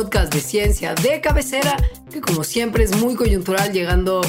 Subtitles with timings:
[0.00, 1.76] podcast de ciencia de cabecera,
[2.10, 4.22] que como siempre es muy coyuntural, llegando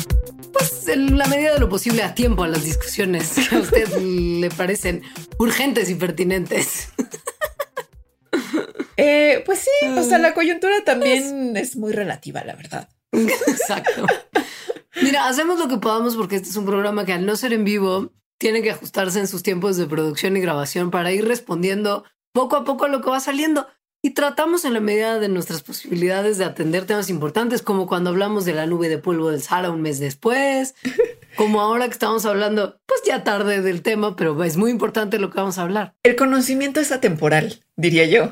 [0.51, 3.87] pues en la medida de lo posible a tiempo a las discusiones que a usted
[3.97, 5.01] le parecen
[5.39, 6.89] urgentes y pertinentes.
[8.97, 12.87] Eh, pues sí, o sea, la coyuntura también es muy relativa, la verdad.
[13.11, 14.05] Exacto.
[15.01, 17.63] Mira, hacemos lo que podamos porque este es un programa que al no ser en
[17.63, 22.57] vivo tiene que ajustarse en sus tiempos de producción y grabación para ir respondiendo poco
[22.57, 23.67] a poco a lo que va saliendo.
[24.03, 28.45] Y tratamos en la medida de nuestras posibilidades de atender temas importantes, como cuando hablamos
[28.45, 30.73] de la nube de polvo del Sahara un mes después,
[31.35, 35.29] como ahora que estamos hablando, pues ya tarde del tema, pero es muy importante lo
[35.29, 35.93] que vamos a hablar.
[36.01, 38.31] El conocimiento es atemporal, diría yo.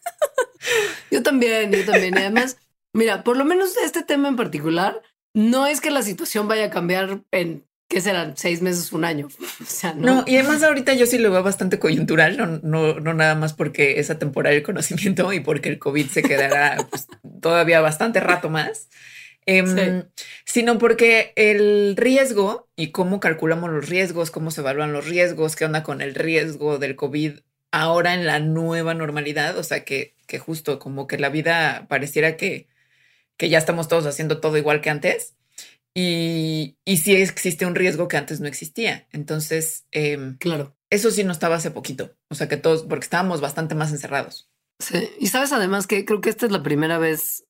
[1.10, 2.14] yo también, yo también.
[2.14, 2.58] Y además,
[2.92, 5.00] mira, por lo menos este tema en particular,
[5.32, 8.36] no es que la situación vaya a cambiar en ¿qué serán?
[8.36, 9.28] Seis meses, un año.
[9.60, 10.24] O sea, no.
[10.26, 13.98] y además ahorita yo sí lo veo bastante coyuntural, no, no, no nada más porque
[13.98, 17.06] es atemporal el conocimiento y porque el COVID se quedará pues,
[17.40, 18.88] todavía bastante rato más,
[19.46, 20.04] em,
[20.44, 25.64] sino porque el riesgo y cómo calculamos los riesgos, cómo se evalúan los riesgos, qué
[25.64, 27.38] onda con el riesgo del COVID
[27.72, 32.36] ahora en la nueva normalidad, o sea, que, que justo como que la vida pareciera
[32.36, 32.68] que,
[33.36, 35.36] que ya estamos todos haciendo todo igual que antes
[35.98, 39.08] y, y sí existe un riesgo que antes no existía.
[39.12, 40.76] Entonces, em, claro.
[40.90, 42.14] Eso sí no estaba hace poquito.
[42.28, 44.50] O sea que todos, porque estábamos bastante más encerrados.
[44.78, 45.08] Sí.
[45.18, 47.46] Y sabes además que creo que esta es la primera vez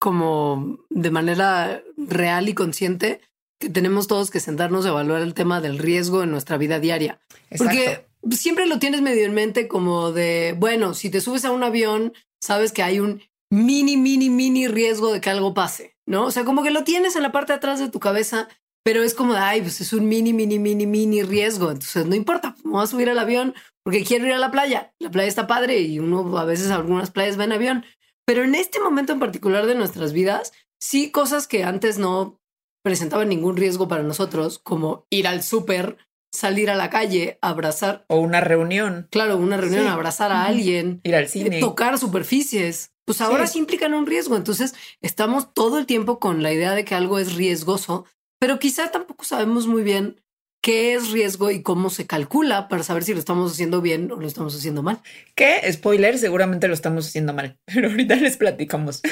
[0.00, 3.20] como de manera real y consciente
[3.60, 7.20] que tenemos todos que sentarnos a evaluar el tema del riesgo en nuestra vida diaria.
[7.58, 11.62] Porque siempre lo tienes medio en mente como de, bueno, si te subes a un
[11.62, 15.91] avión, sabes que hay un mini, mini, mini riesgo de que algo pase.
[16.06, 16.26] ¿No?
[16.26, 18.48] O sea, como que lo tienes en la parte de atrás de tu cabeza,
[18.84, 21.70] pero es como de, ay, pues es un mini, mini, mini, mini riesgo.
[21.70, 23.54] Entonces no importa, me voy a subir al avión
[23.84, 24.92] porque quiero ir a la playa.
[24.98, 27.84] La playa está padre y uno a veces a algunas playas va en avión.
[28.26, 32.40] Pero en este momento en particular de nuestras vidas, sí cosas que antes no
[32.84, 35.96] presentaban ningún riesgo para nosotros, como ir al súper,
[36.32, 38.04] salir a la calle, abrazar.
[38.08, 39.08] O una reunión.
[39.10, 41.00] Claro, una reunión, abrazar a alguien.
[41.04, 41.60] Ir al cine.
[41.60, 43.58] Tocar superficies pues ahora sí.
[43.58, 44.36] implican un riesgo.
[44.36, 48.06] Entonces estamos todo el tiempo con la idea de que algo es riesgoso,
[48.38, 50.22] pero quizá tampoco sabemos muy bien
[50.62, 54.16] qué es riesgo y cómo se calcula para saber si lo estamos haciendo bien o
[54.16, 55.02] lo estamos haciendo mal.
[55.34, 55.60] ¿Qué?
[55.70, 59.02] Spoiler, seguramente lo estamos haciendo mal, pero ahorita les platicamos.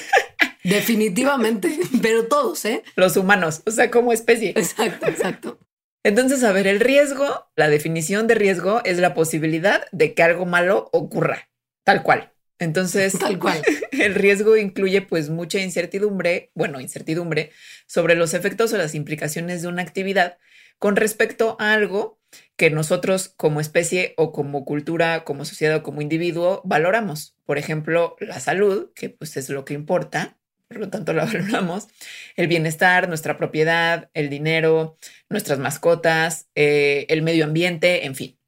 [0.62, 2.82] Definitivamente, pero todos, ¿eh?
[2.94, 4.50] Los humanos, o sea, como especie.
[4.50, 5.58] Exacto, exacto.
[6.04, 10.46] Entonces, a ver, el riesgo, la definición de riesgo es la posibilidad de que algo
[10.46, 11.50] malo ocurra,
[11.84, 12.32] tal cual.
[12.60, 13.60] Entonces, tal cual.
[13.90, 17.50] El riesgo incluye pues mucha incertidumbre, bueno, incertidumbre
[17.86, 20.38] sobre los efectos o las implicaciones de una actividad
[20.78, 22.20] con respecto a algo
[22.56, 27.34] que nosotros como especie o como cultura, como sociedad o como individuo valoramos.
[27.44, 30.38] Por ejemplo, la salud, que pues es lo que importa,
[30.68, 31.88] por lo tanto la valoramos,
[32.36, 38.39] el bienestar, nuestra propiedad, el dinero, nuestras mascotas, eh, el medio ambiente, en fin.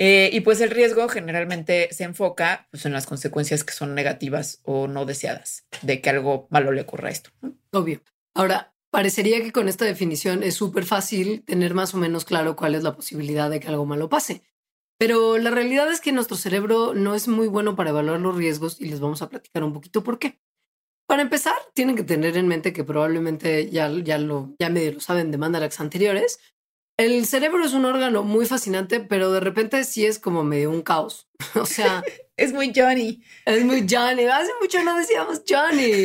[0.00, 4.60] Eh, y pues el riesgo generalmente se enfoca pues, en las consecuencias que son negativas
[4.62, 7.30] o no deseadas de que algo malo le ocurra a esto.
[7.72, 8.00] Obvio.
[8.32, 12.76] Ahora, parecería que con esta definición es súper fácil tener más o menos claro cuál
[12.76, 14.42] es la posibilidad de que algo malo pase.
[14.98, 18.80] Pero la realidad es que nuestro cerebro no es muy bueno para evaluar los riesgos
[18.80, 20.38] y les vamos a platicar un poquito por qué.
[21.08, 25.00] Para empezar, tienen que tener en mente que probablemente ya, ya, lo, ya medio lo
[25.00, 26.38] saben de mandalax anteriores,
[26.98, 30.82] el cerebro es un órgano muy fascinante, pero de repente sí es como medio un
[30.82, 31.28] caos.
[31.54, 32.02] O sea,
[32.36, 33.22] es muy Johnny.
[33.46, 34.24] Es muy Johnny.
[34.24, 36.04] Hace mucho no decíamos Johnny.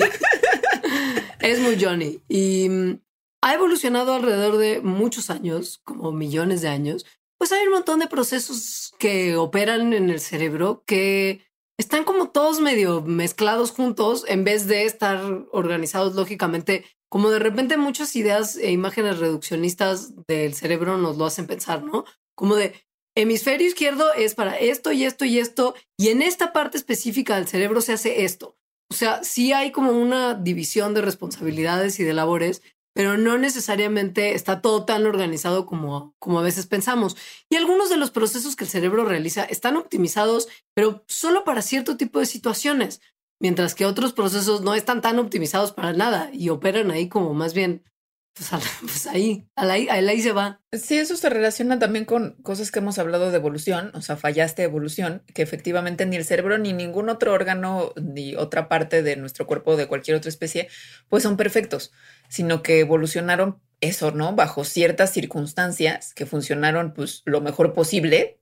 [1.40, 2.22] es muy Johnny.
[2.30, 3.00] Y mm,
[3.42, 7.06] ha evolucionado alrededor de muchos años, como millones de años.
[7.40, 11.42] Pues hay un montón de procesos que operan en el cerebro que
[11.80, 15.20] están como todos medio mezclados juntos en vez de estar
[15.52, 21.46] organizados lógicamente como de repente muchas ideas e imágenes reduccionistas del cerebro nos lo hacen
[21.46, 22.06] pensar, ¿no?
[22.34, 22.74] Como de
[23.16, 27.48] hemisferio izquierdo es para esto y esto y esto, y en esta parte específica del
[27.48, 28.58] cerebro se hace esto.
[28.90, 32.64] O sea, sí hay como una división de responsabilidades y de labores,
[32.96, 37.16] pero no necesariamente está todo tan organizado como, como a veces pensamos.
[37.48, 41.96] Y algunos de los procesos que el cerebro realiza están optimizados, pero solo para cierto
[41.96, 43.02] tipo de situaciones
[43.44, 47.54] mientras que otros procesos no están tan optimizados para nada y operan ahí como más
[47.54, 47.84] bien,
[48.34, 48.50] pues,
[48.82, 50.62] pues ahí, ahí, ahí se va.
[50.72, 54.64] Sí, eso se relaciona también con cosas que hemos hablado de evolución, o sea, fallaste
[54.64, 59.46] evolución, que efectivamente ni el cerebro ni ningún otro órgano ni otra parte de nuestro
[59.46, 60.68] cuerpo de cualquier otra especie,
[61.10, 61.92] pues son perfectos,
[62.28, 64.34] sino que evolucionaron eso, ¿no?
[64.34, 68.40] Bajo ciertas circunstancias que funcionaron pues lo mejor posible,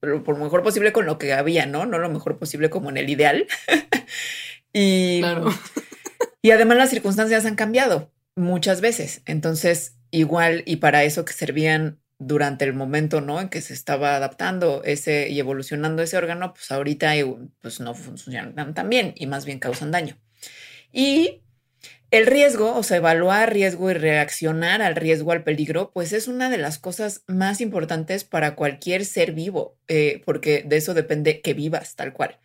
[0.00, 1.86] por lo mejor posible con lo que había, ¿no?
[1.86, 3.46] No lo mejor posible como en el ideal.
[4.72, 5.22] y,
[6.42, 9.22] y además las circunstancias han cambiado muchas veces.
[9.26, 13.40] Entonces, igual y para eso que servían durante el momento, ¿no?
[13.40, 17.12] En que se estaba adaptando ese y evolucionando ese órgano, pues ahorita
[17.60, 20.16] pues no funcionan tan bien y más bien causan daño.
[20.92, 21.42] Y
[22.10, 26.48] el riesgo, o sea, evaluar riesgo y reaccionar al riesgo, al peligro, pues es una
[26.48, 31.54] de las cosas más importantes para cualquier ser vivo, eh, porque de eso depende que
[31.54, 32.38] vivas tal cual.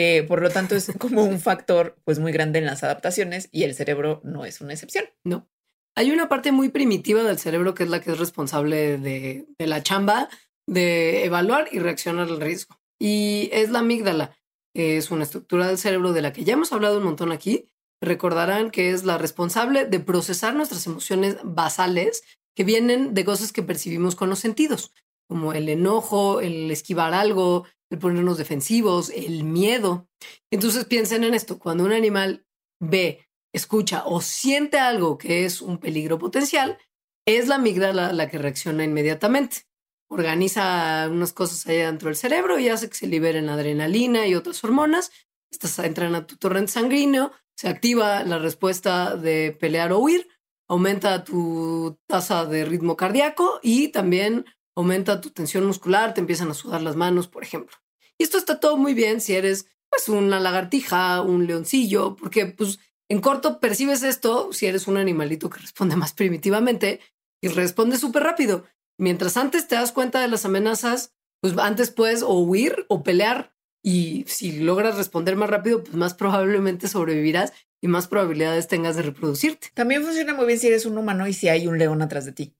[0.00, 3.64] Eh, por lo tanto, es como un factor pues muy grande en las adaptaciones y
[3.64, 5.06] el cerebro no es una excepción.
[5.24, 5.50] No.
[5.96, 9.66] Hay una parte muy primitiva del cerebro que es la que es responsable de, de
[9.66, 10.28] la chamba
[10.68, 12.78] de evaluar y reaccionar al riesgo.
[13.00, 14.36] Y es la amígdala.
[14.72, 17.68] Es una estructura del cerebro de la que ya hemos hablado un montón aquí,
[18.00, 22.22] recordarán que es la responsable de procesar nuestras emociones basales
[22.54, 24.92] que vienen de cosas que percibimos con los sentidos,
[25.28, 30.08] como el enojo, el esquivar algo, el ponernos defensivos, el miedo.
[30.50, 32.46] Entonces piensen en esto, cuando un animal
[32.80, 36.78] ve, escucha o siente algo que es un peligro potencial,
[37.26, 39.66] es la amígdala la que reacciona inmediatamente.
[40.10, 44.62] Organiza unas cosas allá dentro del cerebro y hace que se liberen adrenalina y otras
[44.64, 45.10] hormonas.
[45.50, 50.28] Estas entran a tu torrente sanguíneo, se activa la respuesta de pelear o huir,
[50.68, 54.44] aumenta tu tasa de ritmo cardíaco y también
[54.78, 57.76] aumenta tu tensión muscular, te empiezan a sudar las manos, por ejemplo.
[58.16, 62.78] Y esto está todo muy bien si eres pues una lagartija, un leoncillo, porque pues
[63.08, 67.00] en corto percibes esto si eres un animalito que responde más primitivamente
[67.42, 68.66] y responde súper rápido.
[68.98, 73.56] Mientras antes te das cuenta de las amenazas, pues antes puedes o huir o pelear
[73.82, 79.02] y si logras responder más rápido, pues más probablemente sobrevivirás y más probabilidades tengas de
[79.02, 79.70] reproducirte.
[79.74, 82.32] También funciona muy bien si eres un humano y si hay un león atrás de
[82.32, 82.57] ti.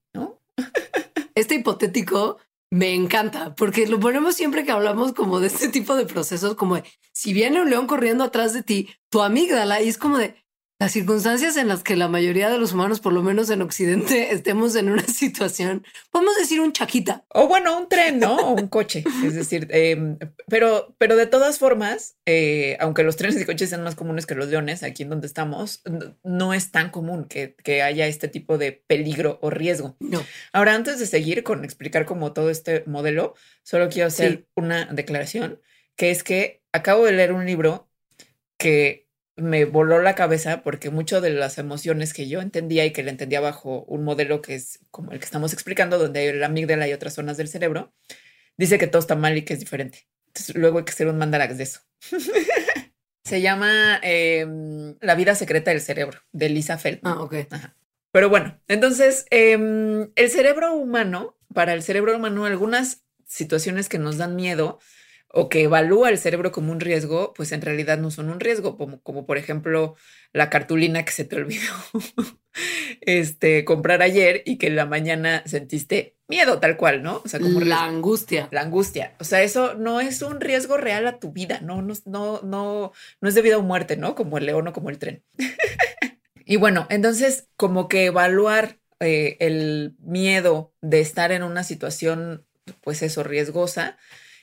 [1.41, 2.37] Este hipotético
[2.71, 6.81] me encanta porque lo ponemos siempre que hablamos como de este tipo de procesos, como
[7.13, 10.35] si viene un león corriendo atrás de ti, tu amígdala y es como de
[10.79, 14.31] las circunstancias en las que la mayoría de los humanos, por lo menos en Occidente,
[14.31, 17.25] estemos en una situación, podemos decir un chaquita.
[17.27, 18.37] O bueno, un tren, ¿no?
[18.37, 19.03] O un coche.
[19.25, 20.17] Es decir, em,
[20.47, 24.35] pero, pero de todas formas, eh, aunque los trenes y coches sean más comunes que
[24.35, 25.83] los leones, aquí en donde estamos,
[26.23, 29.97] no es tan común que, que haya este tipo de peligro o riesgo.
[29.99, 30.23] No.
[30.53, 35.59] Ahora, antes de seguir con explicar como todo este modelo, solo quiero hacer una declaración,
[35.97, 37.89] que es que acabo de leer un libro
[38.57, 39.08] que
[39.41, 43.11] me voló la cabeza porque mucho de las emociones que yo entendía y que le
[43.11, 46.87] entendía bajo un modelo que es como el que estamos explicando, donde hay la amígdala
[46.87, 47.93] y otras zonas del cerebro,
[48.57, 50.07] dice que todo está mal y que es diferente.
[50.27, 51.81] Entonces luego hay que hacer un mandarax de eso.
[53.23, 57.13] Se llama em, La vida secreta del cerebro, de Lisa Feldman.
[57.13, 57.35] Ah, ok.
[58.11, 64.17] Pero bueno, entonces em, el cerebro humano, para el cerebro humano, algunas situaciones que nos
[64.17, 64.79] dan miedo,
[65.31, 68.77] o que evalúa el cerebro como un riesgo, pues en realidad no son un riesgo,
[68.77, 69.95] como, como por ejemplo
[70.33, 71.73] la cartulina que se te olvidó
[73.01, 77.21] este, comprar ayer y que en la mañana sentiste miedo tal cual, ¿no?
[77.23, 78.47] O sea, como la angustia.
[78.51, 79.15] La angustia.
[79.19, 82.91] O sea, eso no es un riesgo real a tu vida, no, no, no, no,
[83.21, 84.15] no es de vida o muerte, ¿no?
[84.15, 85.23] Como el león o como el tren.
[86.45, 92.45] y bueno, entonces como que evaluar eh, el miedo de estar en una situación,
[92.81, 93.97] pues eso, riesgosa,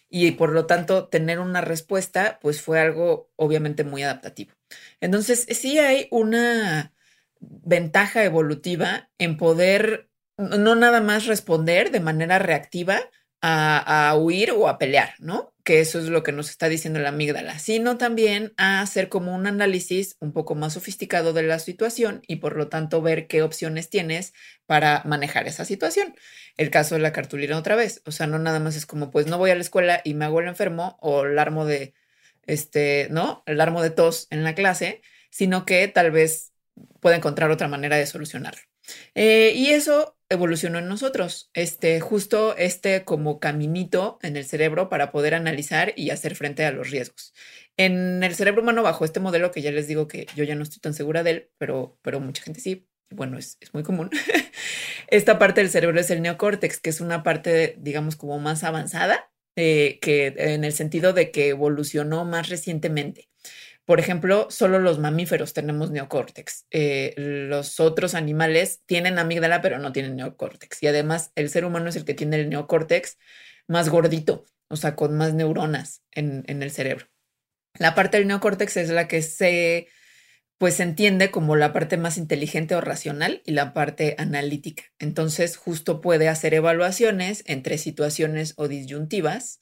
[0.08, 4.52] y por lo tanto tener una respuesta, pues fue algo obviamente muy adaptativo.
[5.00, 6.92] Entonces, sí hay una
[7.40, 10.08] ventaja evolutiva en poder
[10.38, 13.00] no nada más responder de manera reactiva
[13.40, 15.54] a, huir o a pelear, ¿no?
[15.66, 19.34] Que eso es lo que nos está diciendo la amígdala, sino también a hacer como
[19.34, 23.42] un análisis un poco más sofisticado de la situación y por lo tanto ver qué
[23.42, 24.32] opciones tienes
[24.66, 26.14] para manejar esa situación.
[26.56, 29.26] El caso de la cartulina otra vez, o sea, no nada más es como, pues
[29.26, 31.94] no voy a la escuela y me hago el enfermo o el armo de,
[32.46, 33.42] este, ¿no?
[33.46, 36.52] El armo de tos en la clase, sino que tal vez
[37.00, 38.62] pueda encontrar otra manera de solucionarlo.
[39.16, 45.12] Eh, y eso evolucionó en nosotros, este, justo este como caminito en el cerebro para
[45.12, 47.32] poder analizar y hacer frente a los riesgos.
[47.76, 50.62] En el cerebro humano, bajo este modelo que ya les digo que yo ya no
[50.62, 54.10] estoy tan segura de él, pero, pero mucha gente sí, bueno, es, es muy común.
[55.08, 59.30] Esta parte del cerebro es el neocórtex, que es una parte, digamos, como más avanzada,
[59.56, 63.28] eh, que en el sentido de que evolucionó más recientemente.
[63.86, 66.66] Por ejemplo, solo los mamíferos tenemos neocórtex.
[66.70, 70.82] Eh, los otros animales tienen amígdala, pero no tienen neocórtex.
[70.82, 73.16] Y además, el ser humano es el que tiene el neocórtex
[73.68, 77.06] más gordito, o sea, con más neuronas en, en el cerebro.
[77.78, 79.88] La parte del neocórtex es la que se
[80.58, 84.84] pues se entiende como la parte más inteligente o racional y la parte analítica.
[84.98, 89.60] Entonces, justo puede hacer evaluaciones entre situaciones o disyuntivas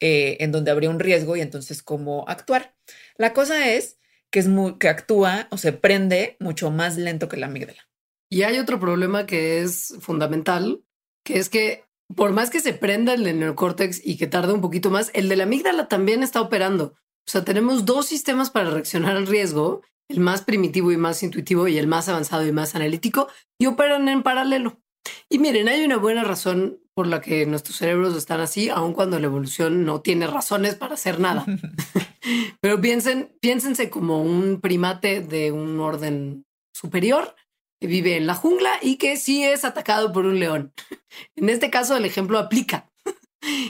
[0.00, 2.74] eh, en donde habría un riesgo y entonces cómo actuar.
[3.16, 3.98] La cosa es
[4.30, 7.88] que, es muy, que actúa o se prende mucho más lento que la amígdala.
[8.30, 10.82] Y hay otro problema que es fundamental,
[11.24, 11.84] que es que
[12.14, 15.36] por más que se prenda el neocórtex y que tarde un poquito más, el de
[15.36, 16.94] la amígdala también está operando.
[17.26, 21.66] O sea, tenemos dos sistemas para reaccionar al riesgo el más primitivo y más intuitivo
[21.68, 24.80] y el más avanzado y más analítico, y operan en paralelo.
[25.28, 29.18] Y miren, hay una buena razón por la que nuestros cerebros están así, aun cuando
[29.18, 31.44] la evolución no tiene razones para hacer nada.
[32.60, 37.34] Pero piensen, piénsense como un primate de un orden superior
[37.80, 40.72] que vive en la jungla y que sí es atacado por un león.
[41.36, 42.90] En este caso, el ejemplo aplica.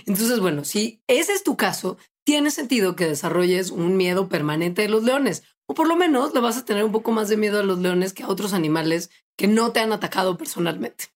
[0.06, 4.88] Entonces, bueno, si ese es tu caso, tiene sentido que desarrolles un miedo permanente de
[4.88, 7.60] los leones o por lo menos le vas a tener un poco más de miedo
[7.60, 11.13] a los leones que a otros animales que no te han atacado personalmente.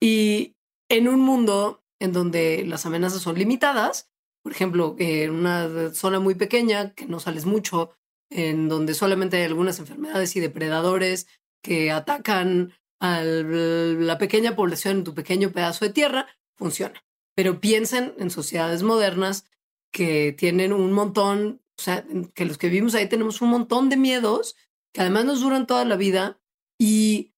[0.00, 0.56] Y
[0.88, 4.10] en un mundo en donde las amenazas son limitadas,
[4.42, 7.92] por ejemplo, en una zona muy pequeña que no sales mucho,
[8.30, 11.26] en donde solamente hay algunas enfermedades y depredadores
[11.62, 16.26] que atacan a la pequeña población en tu pequeño pedazo de tierra,
[16.56, 17.02] funciona.
[17.34, 19.46] Pero piensen en sociedades modernas
[19.92, 22.04] que tienen un montón o sea,
[22.34, 24.54] que los que vivimos ahí tenemos un montón de miedos
[24.92, 26.38] que además nos duran toda la vida
[26.78, 27.32] y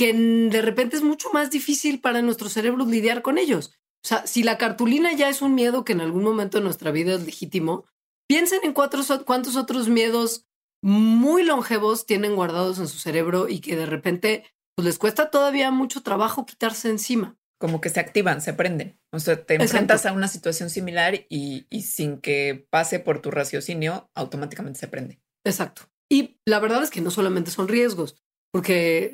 [0.00, 3.74] que de repente es mucho más difícil para nuestros cerebros lidiar con ellos.
[4.02, 6.90] O sea, si la cartulina ya es un miedo que en algún momento de nuestra
[6.90, 7.84] vida es legítimo,
[8.26, 10.46] piensen en cuatro, cuántos otros miedos
[10.80, 15.70] muy longevos tienen guardados en su cerebro y que de repente pues, les cuesta todavía
[15.70, 18.98] mucho trabajo quitarse encima como que se activan, se prenden.
[19.12, 24.10] O sea, te enfrentas a una situación similar y, sin que pase por tu raciocinio,
[24.14, 25.20] automáticamente se prende.
[25.44, 25.82] Exacto.
[26.10, 28.16] Y la verdad es que no solamente son riesgos,
[28.52, 29.12] porque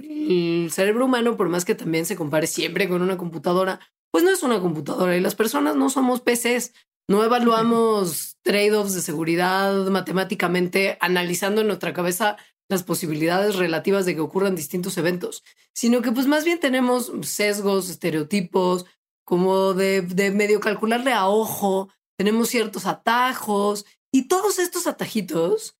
[0.64, 4.30] el cerebro humano, por más que también se compare siempre con una computadora, pues no
[4.30, 6.72] es una computadora y las personas no somos PCs.
[7.08, 12.36] No evaluamos trade-offs de seguridad matemáticamente analizando en nuestra cabeza
[12.68, 17.88] las posibilidades relativas de que ocurran distintos eventos, sino que pues más bien tenemos sesgos,
[17.88, 18.86] estereotipos,
[19.24, 25.76] como de, de medio calcularle a ojo, tenemos ciertos atajos y todos estos atajitos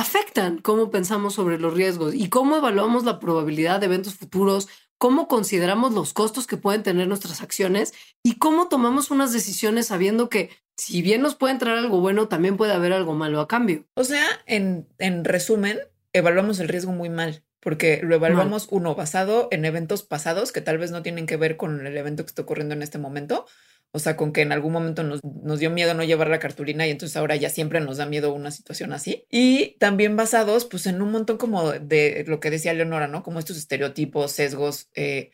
[0.00, 5.28] afectan cómo pensamos sobre los riesgos y cómo evaluamos la probabilidad de eventos futuros, cómo
[5.28, 7.92] consideramos los costos que pueden tener nuestras acciones
[8.22, 12.56] y cómo tomamos unas decisiones sabiendo que si bien nos puede entrar algo bueno, también
[12.56, 13.84] puede haber algo malo a cambio.
[13.94, 15.78] O sea, en, en resumen,
[16.14, 20.78] evaluamos el riesgo muy mal, porque lo evaluamos uno basado en eventos pasados que tal
[20.78, 23.46] vez no tienen que ver con el evento que está ocurriendo en este momento.
[23.92, 26.86] O sea, con que en algún momento nos, nos, dio miedo no llevar la cartulina
[26.86, 29.24] y entonces ahora ya siempre nos da miedo una situación así.
[29.30, 33.22] Y también basados pues en un montón como de lo que decía Leonora, ¿no?
[33.22, 35.32] Como estos estereotipos, sesgos, eh,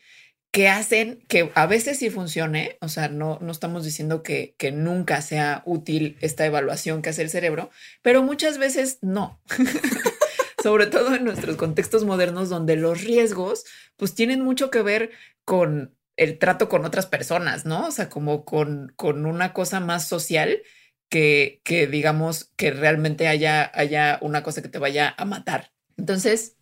[0.51, 4.71] que hacen que a veces sí funcione, o sea, no, no estamos diciendo que, que
[4.71, 7.69] nunca sea útil esta evaluación que hace el cerebro,
[8.01, 9.39] pero muchas veces no.
[10.63, 15.11] sobre todo en nuestros contextos modernos donde los riesgos pues tienen mucho que ver
[15.45, 17.87] con el trato con otras personas, ¿no?
[17.87, 20.61] O sea, como con, con una cosa más social
[21.09, 25.71] que, que digamos que realmente haya, haya una cosa que te vaya a matar.
[25.95, 26.57] Entonces,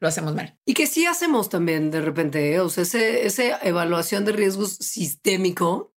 [0.00, 0.58] lo hacemos mal.
[0.64, 2.60] Y que sí hacemos también de repente, ¿eh?
[2.60, 5.92] o sea, ese, esa evaluación de riesgos sistémico,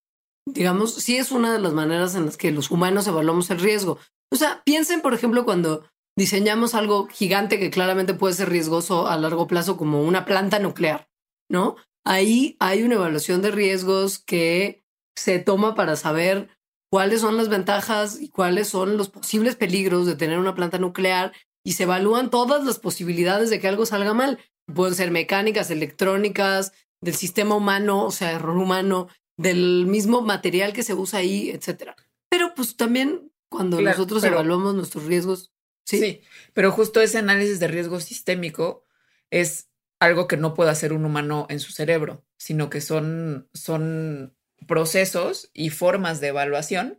[0.46, 3.98] digamos, sí es una de las maneras en las que los humanos evaluamos el riesgo.
[4.30, 5.84] O sea, piensen, por ejemplo, cuando
[6.16, 11.08] diseñamos algo gigante que claramente puede ser riesgoso a largo plazo como una planta nuclear,
[11.48, 11.76] ¿no?
[12.08, 14.82] Ahí hay una evaluación de riesgos que
[15.14, 16.48] se toma para saber
[16.90, 21.34] cuáles son las ventajas y cuáles son los posibles peligros de tener una planta nuclear
[21.62, 24.38] y se evalúan todas las posibilidades de que algo salga mal.
[24.74, 26.72] Pueden ser mecánicas, electrónicas,
[27.02, 31.94] del sistema humano, o sea, error humano, del mismo material que se usa ahí, etcétera.
[32.30, 35.52] Pero pues también cuando nosotros evaluamos nuestros riesgos,
[35.84, 36.22] ¿Sí?
[36.54, 38.86] pero justo ese análisis de riesgo sistémico
[39.30, 39.67] es
[40.00, 44.36] algo que no puede hacer un humano en su cerebro, sino que son, son
[44.66, 46.98] procesos y formas de evaluación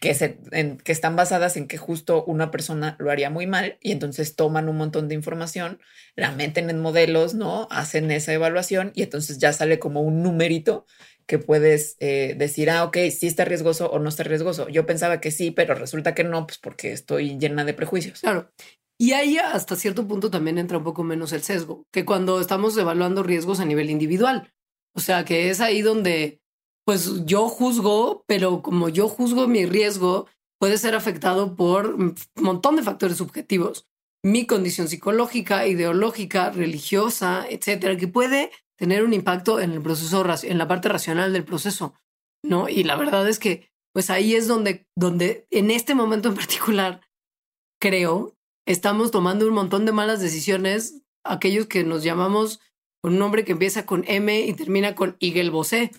[0.00, 0.38] que, se,
[0.84, 4.68] que están basadas en que justo una persona lo haría muy mal y entonces toman
[4.68, 5.80] un montón de información,
[6.14, 7.66] la meten en modelos, ¿no?
[7.70, 10.86] Hacen esa evaluación y entonces ya sale como un numerito
[11.26, 14.68] que puedes eh, decir, ah, ok, sí está riesgoso o no está riesgoso.
[14.68, 18.20] Yo pensaba que sí, pero resulta que no, pues porque estoy llena de prejuicios.
[18.20, 18.50] Claro.
[19.00, 22.76] Y ahí hasta cierto punto también entra un poco menos el sesgo, que cuando estamos
[22.76, 24.52] evaluando riesgos a nivel individual.
[24.94, 26.42] O sea, que es ahí donde,
[26.84, 30.26] pues yo juzgo, pero como yo juzgo mi riesgo,
[30.58, 33.86] puede ser afectado por un montón de factores subjetivos.
[34.24, 40.58] mi condición psicológica, ideológica, religiosa, etcétera, que puede tener un impacto en el proceso, en
[40.58, 41.94] la parte racional del proceso,
[42.44, 42.68] ¿no?
[42.68, 47.00] Y la verdad es que, pues ahí es donde, donde en este momento en particular,
[47.80, 48.36] creo,
[48.68, 52.60] estamos tomando un montón de malas decisiones, aquellos que nos llamamos
[53.00, 55.90] con un nombre que empieza con M y termina con Igel Bosé,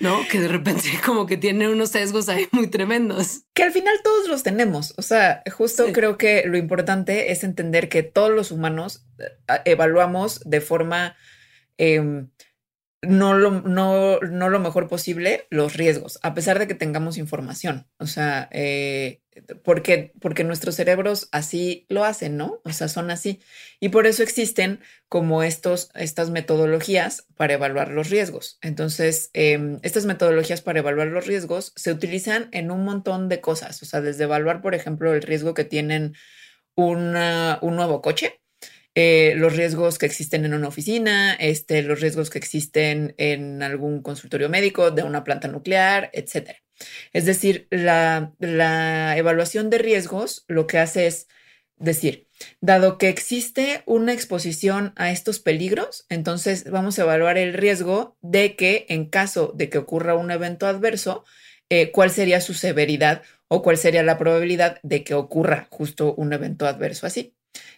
[0.00, 0.18] ¿no?
[0.30, 3.42] Que de repente como que tiene unos sesgos ahí muy tremendos.
[3.54, 4.94] Que al final todos los tenemos.
[4.96, 10.40] O sea, justo creo que lo importante es entender que todos los humanos eh, evaluamos
[10.44, 11.14] de forma
[11.78, 12.30] em,
[13.02, 17.88] no lo, no, no lo mejor posible los riesgos, a pesar de que tengamos información.
[17.98, 19.22] O sea, eh,
[19.64, 22.60] porque, porque nuestros cerebros así lo hacen, ¿no?
[22.64, 23.40] O sea, son así.
[23.80, 28.58] Y por eso existen como estos, estas metodologías para evaluar los riesgos.
[28.62, 33.82] Entonces, em, estas metodologías para evaluar los riesgos se utilizan en un montón de cosas.
[33.82, 36.14] O sea, desde evaluar, por ejemplo, el riesgo que tienen
[36.74, 38.42] un nuevo coche
[38.94, 44.02] eh, los riesgos que existen en una oficina, este, los riesgos que existen en algún
[44.02, 46.56] consultorio médico, de una planta nuclear, etc.
[47.12, 51.28] Es decir, la, la evaluación de riesgos lo que hace es
[51.76, 52.28] decir,
[52.60, 58.56] dado que existe una exposición a estos peligros, entonces vamos a evaluar el riesgo de
[58.56, 61.24] que en caso de que ocurra un evento adverso,
[61.70, 66.32] eh, cuál sería su severidad o cuál sería la probabilidad de que ocurra justo un
[66.32, 67.34] evento adverso así.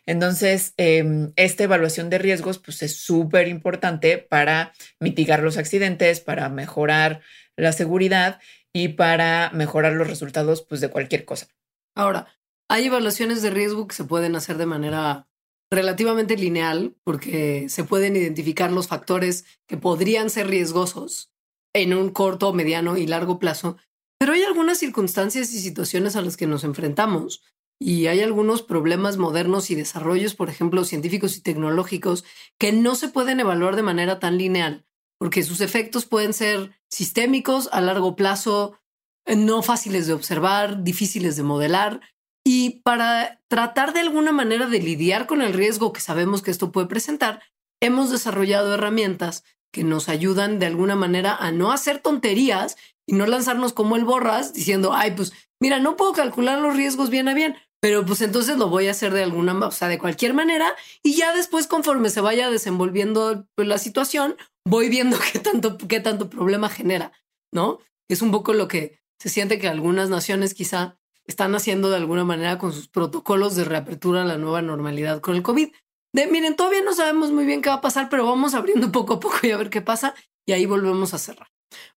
[0.06, 6.48] Entonces, em, esta evaluación de riesgos pues, es súper importante para mitigar los accidentes, para
[6.48, 7.22] mejorar
[7.56, 8.40] la seguridad
[8.72, 11.48] y para mejorar los resultados pues, de cualquier cosa.
[11.96, 12.26] Ahora,
[12.68, 15.28] hay evaluaciones de riesgo que se pueden hacer de manera
[15.70, 21.32] relativamente lineal porque se pueden identificar los factores que podrían ser riesgosos
[21.74, 23.76] en un corto, mediano y largo plazo,
[24.18, 27.42] pero hay algunas circunstancias y situaciones a las que nos enfrentamos
[27.78, 32.24] y hay algunos problemas modernos y desarrollos, por ejemplo, científicos y tecnológicos,
[32.58, 34.86] que no se pueden evaluar de manera tan lineal,
[35.18, 38.78] porque sus efectos pueden ser sistémicos a largo plazo,
[39.26, 42.00] eh, no fáciles de observar, difíciles de modelar.
[42.46, 46.72] Y para tratar de alguna manera de lidiar con el riesgo que sabemos que esto
[46.72, 47.42] puede presentar,
[47.80, 53.26] hemos desarrollado herramientas que nos ayudan de alguna manera a no hacer tonterías y no
[53.26, 57.34] lanzarnos como el borras diciendo, ay, pues mira, no puedo calcular los riesgos bien a
[57.34, 60.74] bien, pero pues entonces lo voy a hacer de alguna, o sea, de cualquier manera
[61.02, 64.36] y ya después conforme se vaya desenvolviendo pues, la situación,
[64.66, 67.12] voy viendo qué tanto, qué tanto problema genera,
[67.52, 67.80] ¿no?
[68.08, 72.24] Es un poco lo que se siente que algunas naciones quizá están haciendo de alguna
[72.24, 75.70] manera con sus protocolos de reapertura a la nueva normalidad con el COVID.
[76.14, 79.14] De, miren, todavía no sabemos muy bien qué va a pasar, pero vamos abriendo poco
[79.14, 80.14] a poco y a ver qué pasa
[80.46, 81.48] y ahí volvemos a cerrar.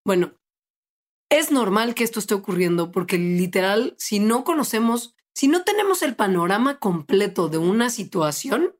[0.05, 0.33] Bueno,
[1.29, 6.15] es normal que esto esté ocurriendo porque literal, si no conocemos, si no tenemos el
[6.15, 8.75] panorama completo de una situación,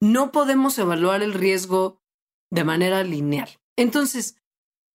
[0.00, 2.02] no podemos evaluar el riesgo
[2.50, 3.48] de manera lineal.
[3.76, 4.36] Entonces,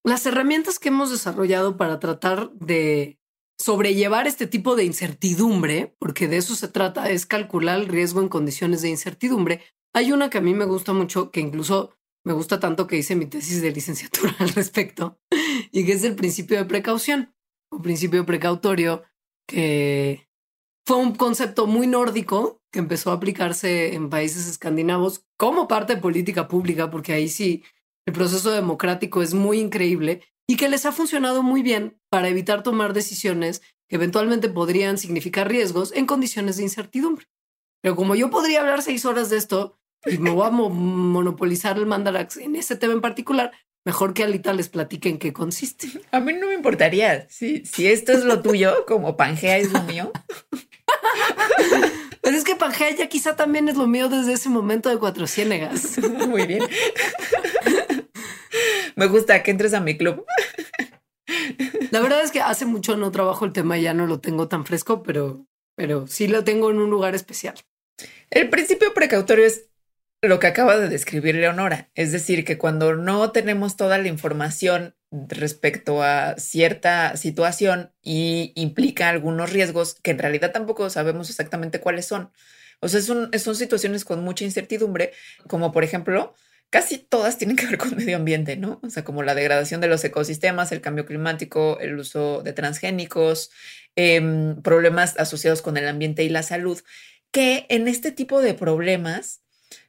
[0.04, 3.18] las herramientas que hemos desarrollado para tratar de
[3.58, 8.28] sobrellevar este tipo de incertidumbre, porque de eso se trata, es calcular el riesgo en
[8.28, 9.62] condiciones de incertidumbre.
[9.92, 13.16] Hay una que a mí me gusta mucho, que incluso me gusta tanto que hice
[13.16, 15.18] mi tesis de licenciatura al respecto,
[15.72, 17.34] y que es el principio de precaución,
[17.70, 19.04] un principio precautorio
[19.46, 20.28] que
[20.86, 26.00] fue un concepto muy nórdico que empezó a aplicarse en países escandinavos como parte de
[26.00, 27.64] política pública, porque ahí sí
[28.06, 32.62] el proceso democrático es muy increíble y que les ha funcionado muy bien para evitar
[32.62, 37.26] tomar decisiones que eventualmente podrían significar riesgos en condiciones de incertidumbre.
[37.82, 41.86] Pero como yo podría hablar seis horas de esto, y me voy a monopolizar el
[41.86, 43.52] mandarax en ese tema en particular,
[43.84, 45.88] mejor que Alita les platique en qué consiste.
[46.10, 47.28] A mí no me importaría.
[47.28, 50.12] Si, si esto es lo tuyo, como Pangea es lo mío.
[52.22, 55.26] Pero es que Pangea ya quizá también es lo mío desde ese momento de Cuatro
[55.26, 55.98] Ciénegas.
[56.28, 56.62] Muy bien.
[58.96, 60.24] Me gusta que entres a mi club.
[61.90, 64.48] La verdad es que hace mucho no trabajo el tema y ya no lo tengo
[64.48, 67.54] tan fresco, pero, pero sí lo tengo en un lugar especial.
[68.30, 69.69] El principio precautorio es
[70.22, 74.94] lo que acaba de describir Leonora, es decir, que cuando no tenemos toda la información
[75.10, 82.06] respecto a cierta situación y implica algunos riesgos que en realidad tampoco sabemos exactamente cuáles
[82.06, 82.30] son.
[82.80, 85.12] O sea, son, son situaciones con mucha incertidumbre,
[85.48, 86.34] como por ejemplo,
[86.70, 88.80] casi todas tienen que ver con medio ambiente, ¿no?
[88.82, 93.50] O sea, como la degradación de los ecosistemas, el cambio climático, el uso de transgénicos,
[93.96, 96.80] em, problemas asociados con el ambiente y la salud,
[97.32, 99.40] que en este tipo de problemas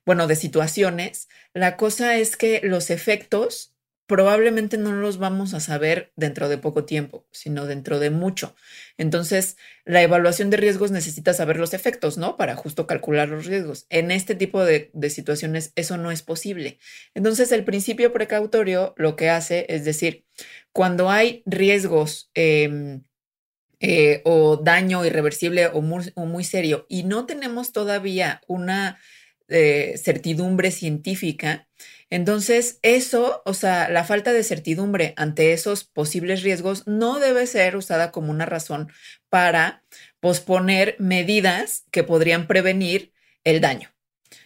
[0.06, 3.72] bueno, de situaciones, la cosa es que los efectos
[4.12, 8.56] probablemente no los vamos a saber dentro de poco tiempo, sino dentro de mucho.
[8.98, 12.36] Entonces, la evaluación de riesgos necesita saber los efectos, ¿no?
[12.36, 13.86] Para justo calcular los riesgos.
[13.90, 16.78] En este tipo de, situaciones eso no es posible.
[17.14, 20.26] Entonces, el principio precautorio lo que hace es decir,
[20.74, 23.04] cuando hay riesgos em,
[23.80, 29.00] eh, o daño irreversible o muy, serio y no tenemos todavía una
[29.52, 31.68] eh, certidumbre científica,
[32.12, 37.78] entonces, eso, o sea, la falta de certidumbre ante esos posibles riesgos no debe ser
[37.78, 38.92] usada como una razón
[39.30, 39.86] para
[40.20, 43.14] posponer medidas que podrían prevenir
[43.46, 43.90] el daño.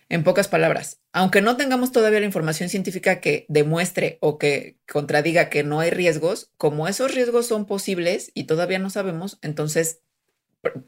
[0.09, 5.49] En pocas palabras, aunque no tengamos todavía la información científica que demuestre o que contradiga
[5.49, 10.01] que no hay riesgos, como esos riesgos son posibles y todavía no sabemos, entonces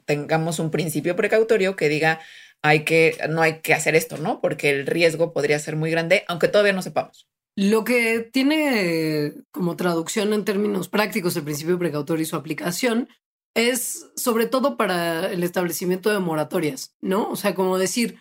[0.05, 2.19] tengamos un principio precautorio que diga,
[2.63, 4.41] hay que, no hay que hacer esto, ¿no?
[4.41, 7.27] Porque el riesgo podría ser muy grande, aunque todavía no sepamos.
[7.55, 13.09] Lo que tiene como traducción en términos prácticos el principio precautorio y su aplicación
[13.55, 17.27] es sobre todo para el establecimiento de moratorias, ¿no?
[17.29, 18.19] O sea, como decir,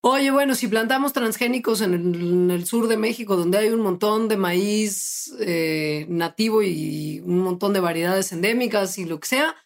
[0.00, 4.36] oye, bueno, si plantamos transgénicos en el, sur de México, donde hay un montón de
[4.36, 9.56] maíz eh, nativo y un montón de variedades endémicas y lo que sea,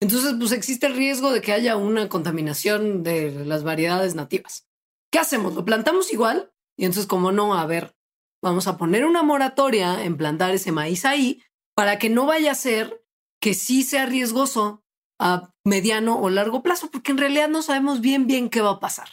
[0.00, 4.66] entonces, pues existe el riesgo de que haya una contaminación de las variedades nativas.
[5.12, 5.54] ¿Qué hacemos?
[5.54, 6.52] ¿Lo plantamos igual?
[6.78, 7.94] Y entonces, como no, a ver,
[8.42, 11.42] vamos a poner una moratoria en plantar ese maíz ahí
[11.74, 13.04] para que no vaya a ser
[13.40, 14.82] que sí sea riesgoso
[15.18, 18.80] a mediano o largo plazo, porque en realidad no sabemos bien bien qué va a
[18.80, 19.08] pasar,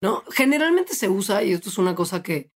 [0.00, 0.22] ¿no?
[0.30, 2.52] Generalmente se usa, y esto es una cosa que,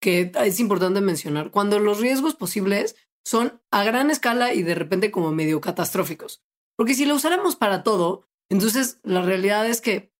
[0.00, 5.10] que es importante mencionar, cuando los riesgos posibles son a gran escala y de repente
[5.10, 6.42] como medio catastróficos.
[6.76, 10.12] Porque si lo usáramos para todo, entonces la realidad es que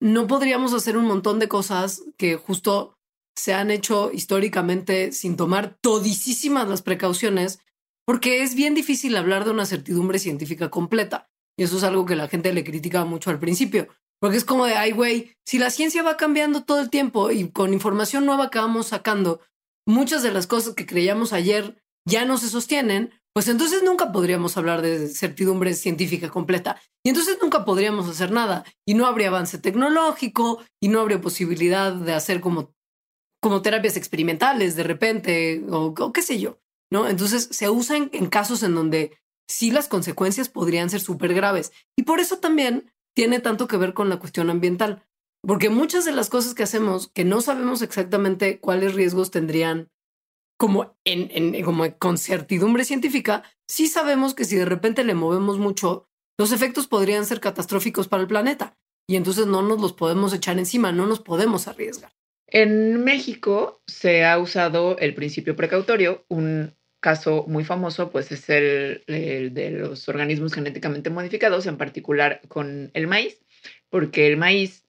[0.00, 2.98] no podríamos hacer un montón de cosas que justo
[3.36, 7.60] se han hecho históricamente sin tomar todísimas las precauciones,
[8.06, 11.30] porque es bien difícil hablar de una certidumbre científica completa.
[11.56, 13.88] Y eso es algo que la gente le critica mucho al principio,
[14.20, 17.50] porque es como de, ay, güey, si la ciencia va cambiando todo el tiempo y
[17.50, 19.40] con información nueva que vamos sacando,
[19.86, 24.56] muchas de las cosas que creíamos ayer ya no se sostienen, pues entonces nunca podríamos
[24.56, 26.80] hablar de certidumbre científica completa.
[27.04, 28.64] Y entonces nunca podríamos hacer nada.
[28.86, 32.74] Y no habría avance tecnológico y no habría posibilidad de hacer como,
[33.40, 36.58] como terapias experimentales de repente o, qué sé yo,
[36.92, 37.08] ¿no?
[37.08, 39.16] Entonces se usan en, casos en donde
[39.48, 43.94] sí las consecuencias podrían ser súper graves y por eso también tiene tanto que ver
[43.94, 45.02] con la cuestión ambiental,
[45.42, 49.90] porque muchas de las cosas que hacemos que no sabemos exactamente cuáles riesgos tendrían
[50.60, 56.10] como, en, como con certidumbre científica, sí sabemos que si de repente le movemos mucho,
[56.38, 58.76] los efectos podrían ser catastróficos para el planeta.
[59.08, 62.12] Y entonces no nos los podemos echar encima, no nos podemos arriesgar.
[62.46, 66.26] En México se ha usado el principio precautorio.
[66.28, 72.42] Un caso muy famoso pues es el, el de los organismos genéticamente modificados, en particular
[72.48, 73.40] con el maíz,
[73.88, 74.84] porque el maíz,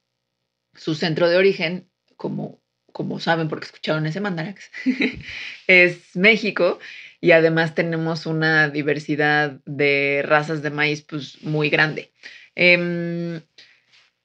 [0.74, 2.61] su centro de origen, como
[2.92, 4.72] como saben porque escucharon ese mandarax,
[5.68, 6.80] es México
[7.20, 12.12] y además tenemos una diversidad de razas de maíz pues muy grande.
[12.56, 13.42] Em,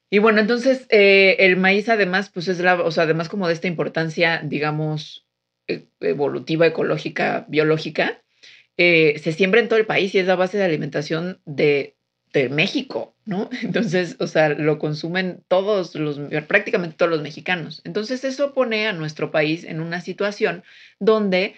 [0.09, 3.53] y bueno, entonces eh, el maíz además pues es la, o sea, además como de
[3.53, 5.27] esta importancia, digamos,
[5.67, 8.21] e, evolutiva, ecológica, biológica,
[8.77, 11.96] eh, se siembra en todo el país y es la base de alimentación de
[12.33, 13.49] de México, ¿no?
[13.61, 17.81] Entonces, o sea, lo consumen todos los, prácticamente todos los mexicanos.
[17.83, 20.63] Entonces, eso pone a nuestro país en una situación
[20.99, 21.55] donde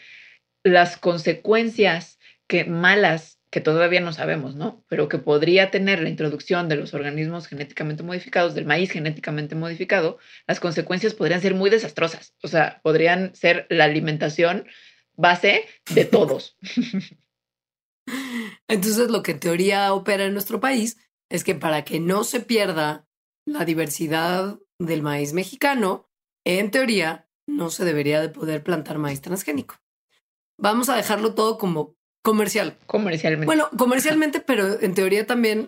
[0.63, 4.83] las consecuencias que malas que todavía no sabemos, ¿no?
[4.87, 10.19] Pero que podría tener la introducción de los organismos genéticamente modificados, del maíz genéticamente modificado,
[10.47, 12.35] las consecuencias podrían ser muy desastrosas.
[12.43, 14.67] O sea, podrían ser la alimentación
[15.15, 16.57] base de todos.
[18.67, 20.97] Entonces, lo que en teoría opera en nuestro país
[21.29, 23.07] es que para que no se pierda
[23.45, 26.09] la diversidad del maíz mexicano,
[26.45, 29.75] en teoría no se debería de poder plantar maíz transgénico.
[30.57, 32.77] Vamos a dejarlo todo como comercial.
[32.85, 33.45] Comercialmente.
[33.45, 35.67] Bueno, comercialmente, pero en teoría también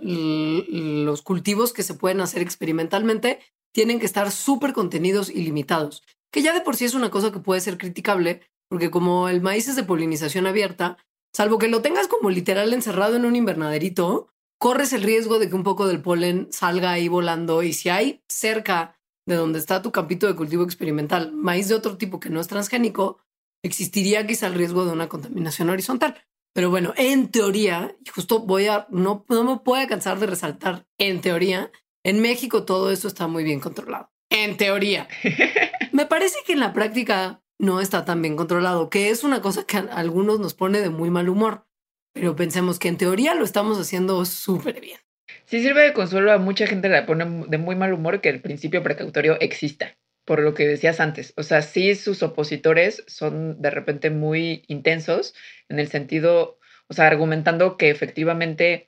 [1.06, 3.40] los cultivos que se pueden hacer experimentalmente
[3.74, 7.32] tienen que estar súper contenidos y limitados, que ya de por sí es una cosa
[7.32, 10.98] que puede ser criticable, porque como el maíz es de polinización abierta,
[11.34, 15.56] Salvo que lo tengas como literal encerrado en un invernaderito, corres el riesgo de que
[15.56, 19.92] un poco del polen salga ahí volando y si hay cerca de donde está tu
[19.92, 23.20] campito de cultivo experimental maíz de otro tipo que no es transgénico,
[23.64, 26.22] existiría quizá el riesgo de una contaminación horizontal.
[26.54, 30.86] Pero bueno, en teoría, y justo voy a, no, no me puedo cansar de resaltar,
[30.98, 31.72] en teoría,
[32.04, 34.12] en México todo esto está muy bien controlado.
[34.30, 35.08] En teoría.
[35.92, 39.66] me parece que en la práctica no está tan bien controlado, que es una cosa
[39.66, 41.68] que a algunos nos pone de muy mal humor,
[42.12, 45.00] pero pensemos que en teoría lo estamos haciendo súper bien.
[45.46, 48.42] Sí sirve de consuelo a mucha gente la pone de muy mal humor que el
[48.42, 49.96] principio precautorio exista,
[50.26, 51.36] por lo que decías antes.
[51.38, 55.36] O sea, sí sus opositores son de repente muy intensos
[55.70, 58.88] en el sentido, o sea, argumentando que efectivamente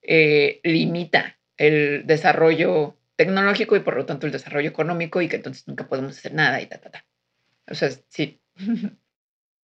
[0.00, 5.68] eh, limita el desarrollo tecnológico y por lo tanto el desarrollo económico y que entonces
[5.68, 7.04] nunca podemos hacer nada y ta, ta, ta.
[7.70, 8.40] O sea, sí.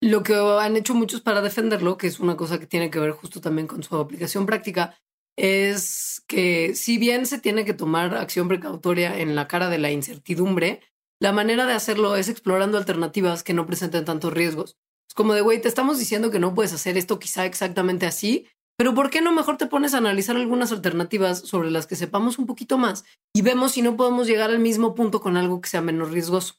[0.01, 3.13] Lo que han hecho muchos para defenderlo, que es una cosa que tiene que ver
[3.13, 4.97] justo también con su aplicación práctica,
[5.37, 9.93] es que si bien se tiene que tomar acción precautoria en la cara de la
[9.93, 10.81] incertidumbre,
[11.21, 14.77] la manera de hacerlo es explorando alternativas que no presenten tantos riesgos.
[15.09, 18.49] Es como de, güey, te estamos diciendo que no puedes hacer esto quizá exactamente así,
[18.77, 22.39] pero ¿por qué no mejor te pones a analizar algunas alternativas sobre las que sepamos
[22.39, 25.69] un poquito más y vemos si no podemos llegar al mismo punto con algo que
[25.69, 26.55] sea menos riesgoso?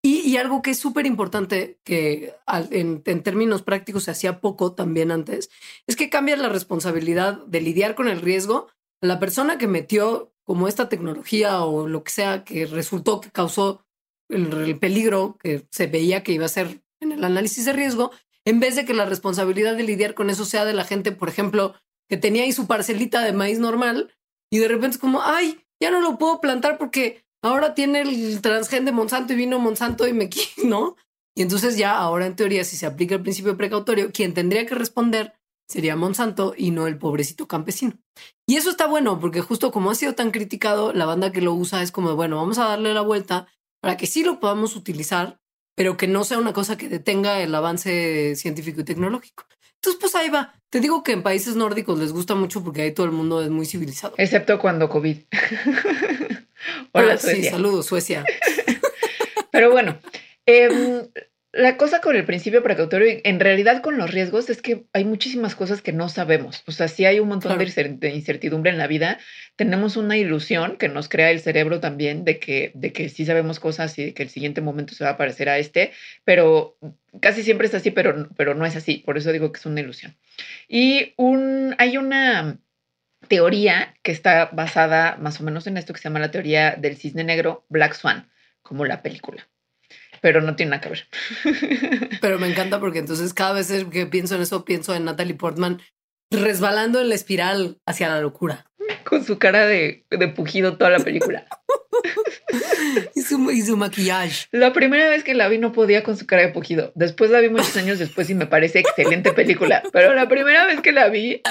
[0.00, 2.32] Y, algo que es súper importante, que
[2.70, 5.50] en, términos prácticos se hacía poco también antes,
[5.88, 8.68] es que cambia la responsabilidad de lidiar con el riesgo.
[9.02, 13.30] A la persona que metió como esta tecnología o lo que sea que resultó que
[13.30, 13.84] causó
[14.28, 18.12] el, peligro que se veía que iba a ser en el análisis de riesgo,
[18.44, 21.28] en vez de que la responsabilidad de lidiar con eso sea de la gente, por
[21.28, 21.74] ejemplo,
[22.08, 24.14] que tenía ahí su parcelita de maíz normal
[24.50, 28.40] y de repente es como, ay, ya no lo puedo plantar porque ahora tiene el
[28.40, 30.28] transgen de Monsanto y vino Monsanto y me
[30.64, 30.96] ¿no?
[31.34, 34.74] Y entonces ya ahora en teoría, si se aplica el principio precautorio, quien tendría que
[34.74, 35.34] responder
[35.68, 37.92] sería Monsanto y no el pobrecito campesino.
[38.46, 41.52] Y eso está bueno porque justo como ha sido tan criticado, la banda que lo
[41.52, 43.46] usa es como, bueno, vamos a darle la vuelta
[43.80, 45.38] para que sí lo podamos utilizar,
[45.76, 49.44] pero que no sea una cosa que detenga el avance científico y tecnológico.
[49.76, 50.54] Entonces, pues ahí va.
[50.70, 53.50] Te digo que en países nórdicos les gusta mucho porque ahí todo el mundo es
[53.50, 54.14] muy civilizado.
[54.16, 55.18] Excepto cuando COVID.
[56.92, 58.24] Hola, ah, Sí, saludos, Suecia.
[59.50, 59.98] Pero bueno,
[60.46, 61.08] em,
[61.52, 65.54] la cosa con el principio precautorio, en realidad con los riesgos, es que hay muchísimas
[65.54, 66.62] cosas que no sabemos.
[66.66, 69.18] O sea, si hay un montón de incertidumbre en la vida.
[69.56, 73.58] Tenemos una ilusión que nos crea el cerebro también de que, de que sí sabemos
[73.58, 75.92] cosas y de que el siguiente momento se va a parecer a este,
[76.24, 76.76] pero
[77.20, 78.98] casi siempre es así, pero, pero no es así.
[78.98, 80.16] Por eso digo que es una ilusión.
[80.68, 82.58] Y un, hay una
[83.28, 86.96] teoría que está basada más o menos en esto que se llama la teoría del
[86.96, 88.30] cisne negro, Black Swan,
[88.62, 89.48] como la película.
[90.20, 91.08] Pero no tiene nada que ver.
[92.20, 95.80] Pero me encanta porque entonces cada vez que pienso en eso, pienso en Natalie Portman
[96.30, 98.66] resbalando en la espiral hacia la locura.
[99.04, 101.46] Con su cara de, de pujido toda la película.
[103.14, 104.46] y, su, y su maquillaje.
[104.50, 106.92] La primera vez que la vi no podía con su cara de pujido.
[106.94, 109.82] Después la vi muchos años después y me parece excelente película.
[109.92, 111.42] Pero la primera vez que la vi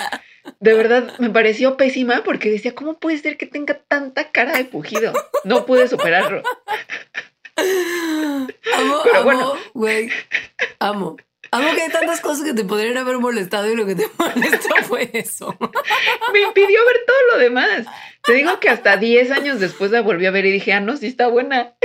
[0.60, 4.66] de verdad me pareció pésima porque decía, ¿cómo puede ser que tenga tanta cara de
[4.66, 5.14] pujido?
[5.44, 6.44] No pude superarlo.
[7.56, 9.54] Amo, Pero bueno.
[9.74, 10.10] güey,
[10.80, 11.18] amo.
[11.52, 14.76] Amo que hay tantas cosas que te podrían haber molestado y lo que te molestó
[14.84, 15.58] fue eso.
[16.34, 17.86] Me impidió ver todo lo demás.
[18.24, 20.98] Te digo que hasta 10 años después la volví a ver y dije, ah, no,
[20.98, 21.76] sí está buena.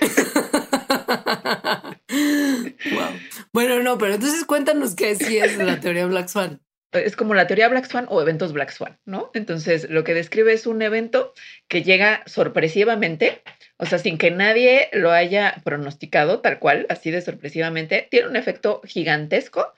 [2.08, 3.10] wow.
[3.52, 6.60] Bueno, no, pero entonces cuéntanos qué sí es la teoría Black Swan
[6.98, 9.30] es como la teoría Black Swan o eventos Black Swan, ¿no?
[9.34, 11.32] Entonces, lo que describe es un evento
[11.68, 13.42] que llega sorpresivamente,
[13.76, 18.36] o sea, sin que nadie lo haya pronosticado tal cual, así de sorpresivamente, tiene un
[18.36, 19.72] efecto gigantesco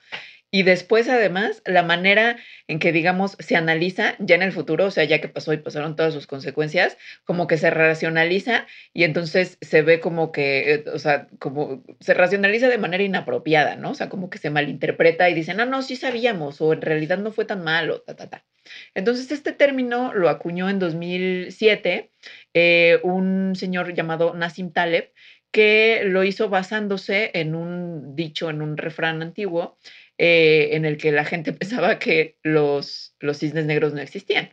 [0.49, 4.91] y después, además, la manera en que, digamos, se analiza ya en el futuro, o
[4.91, 9.57] sea, ya que pasó y pasaron todas sus consecuencias, como que se racionaliza y entonces
[9.61, 13.91] se ve como que, eh, o sea, como se racionaliza de manera inapropiada, ¿no?
[13.91, 17.17] O sea, como que se malinterpreta y dicen, ah, no, sí sabíamos, o en realidad
[17.17, 18.45] no fue tan malo, ta, ta, ta.
[18.93, 22.11] Entonces, este término lo acuñó en 2007
[22.53, 25.11] eh, un señor llamado Nassim Taleb,
[25.51, 29.77] que lo hizo basándose en un dicho, en un refrán antiguo,
[30.17, 34.49] eh, en el que la gente pensaba que los, los cisnes negros no existían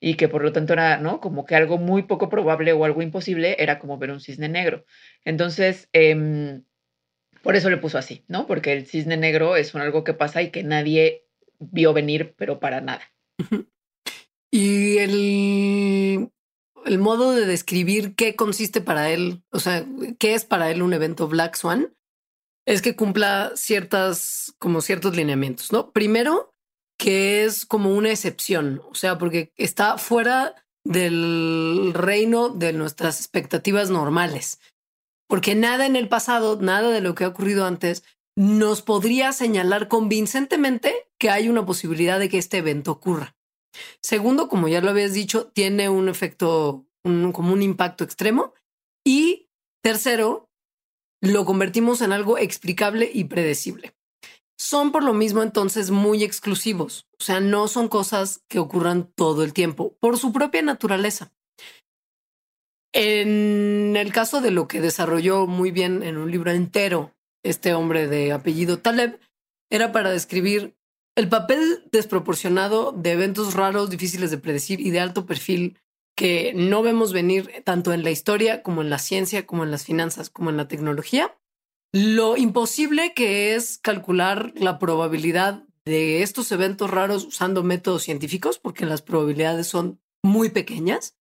[0.00, 1.20] y que por lo tanto era, ¿no?
[1.20, 4.84] Como que algo muy poco probable o algo imposible era como ver un cisne negro.
[5.24, 6.64] Entonces, em,
[7.42, 8.46] por eso le puso así, ¿no?
[8.46, 11.24] Porque el cisne negro es algo que pasa y que nadie
[11.58, 13.02] vio venir, pero para nada.
[14.50, 16.30] Y el,
[16.84, 19.84] el modo de describir qué consiste para él, o sea,
[20.18, 21.94] qué es para él un evento Black Swan,
[22.66, 25.90] es que cumpla ciertas, como ciertos lineamientos, ¿no?
[25.92, 26.54] Primero,
[26.98, 33.90] que es como una excepción, o sea, porque está fuera del reino de nuestras expectativas
[33.90, 34.60] normales,
[35.28, 38.04] porque nada en el pasado, nada de lo que ha ocurrido antes,
[38.36, 43.36] nos podría señalar convincentemente que hay una posibilidad de que este evento ocurra.
[44.02, 48.54] Segundo, como ya lo habías dicho, tiene un efecto, como un impacto extremo.
[49.04, 49.48] Y
[49.82, 50.48] tercero,
[51.24, 53.94] lo convertimos en algo explicable y predecible.
[54.56, 59.42] Son por lo mismo entonces muy exclusivos, o sea, no son cosas que ocurran todo
[59.42, 61.32] el tiempo, por su propia naturaleza.
[62.92, 68.06] En el caso de lo que desarrolló muy bien en un libro entero este hombre
[68.06, 69.18] de apellido Taleb,
[69.70, 70.76] era para describir
[71.16, 75.78] el papel desproporcionado de eventos raros, difíciles de predecir y de alto perfil
[76.16, 79.84] que no vemos venir tanto en la historia como en la ciencia, como en las
[79.84, 81.36] finanzas, como en la tecnología.
[81.92, 88.86] Lo imposible que es calcular la probabilidad de estos eventos raros usando métodos científicos, porque
[88.86, 91.16] las probabilidades son muy pequeñas,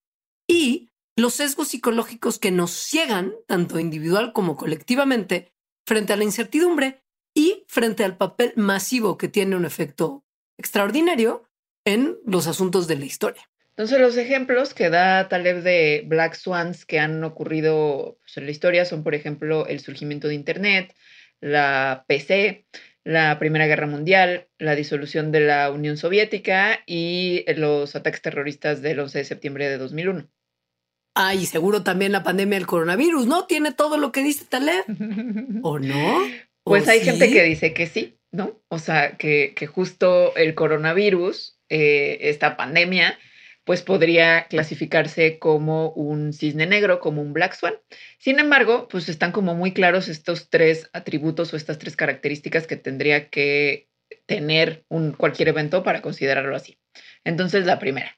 [0.48, 5.52] y los sesgos psicológicos que nos ciegan, tanto individual como colectivamente,
[5.87, 7.02] frente a la incertidumbre
[7.35, 10.24] y frente al papel masivo que tiene un efecto
[10.59, 11.44] extraordinario
[11.85, 13.52] en los asuntos de la historia.
[13.72, 18.50] Entonces, los ejemplos que da Taleb de Black Swans que han ocurrido pues, en la
[18.50, 20.94] historia son, por ejemplo, el surgimiento de Internet,
[21.40, 22.66] la PC,
[23.02, 29.00] la Primera Guerra Mundial, la disolución de la Unión Soviética y los ataques terroristas del
[29.00, 30.28] 11 de septiembre de 2001.
[31.14, 33.46] Ah, y seguro también la pandemia del coronavirus, ¿no?
[33.46, 34.85] Tiene todo lo que dice Taleb.
[35.62, 36.20] ¿O no?
[36.62, 38.62] Pues hay gente que dice que sí, ¿no?
[38.68, 43.18] O sea, que, que justo el coronavirus, eh, esta pandemia,
[43.64, 47.75] pues podría clasificarse como un cisne negro, como un black swan.
[48.18, 52.77] Sin embargo, pues están como muy claros estos tres atributos o estas tres características que
[52.77, 53.88] tendría que
[54.27, 56.79] tener un, cualquier evento para considerarlo así.
[57.25, 58.16] Entonces, la primera,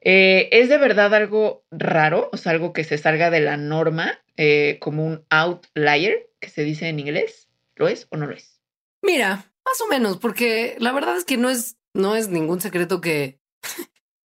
[0.00, 2.30] eh, ¿Es de verdad algo raro?
[2.32, 6.62] O sea, algo que se salga de la norma, eh, como un outlier, que se
[6.62, 7.48] dice en inglés.
[7.74, 8.60] ¿Lo es o no lo es?
[9.02, 13.00] Mira, más o menos, porque la verdad es que no es, no es ningún secreto
[13.00, 13.38] que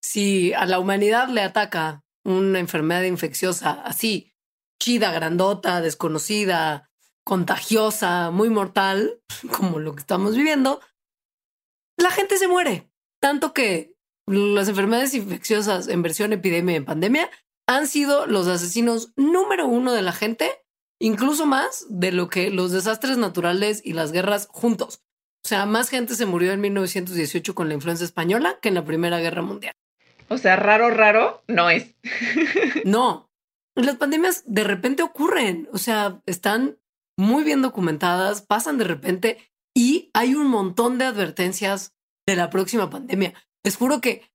[0.02, 4.32] si a la humanidad le ataca una enfermedad infecciosa así,
[4.80, 6.90] chida, grandota, desconocida,
[7.24, 9.20] contagiosa, muy mortal,
[9.56, 10.80] como lo que estamos viviendo,
[11.96, 12.90] la gente se muere.
[13.20, 13.94] Tanto que
[14.26, 17.30] las enfermedades infecciosas en versión epidemia y en pandemia
[17.68, 20.50] han sido los asesinos número uno de la gente,
[21.00, 25.00] incluso más de lo que los desastres naturales y las guerras juntos.
[25.44, 28.84] O sea, más gente se murió en 1918 con la influenza española que en la
[28.84, 29.74] Primera Guerra Mundial.
[30.32, 31.94] O sea, raro, raro no es.
[32.84, 33.30] no,
[33.74, 36.78] las pandemias de repente ocurren, o sea, están
[37.18, 41.94] muy bien documentadas, pasan de repente y hay un montón de advertencias
[42.26, 43.34] de la próxima pandemia.
[43.64, 44.32] Les juro que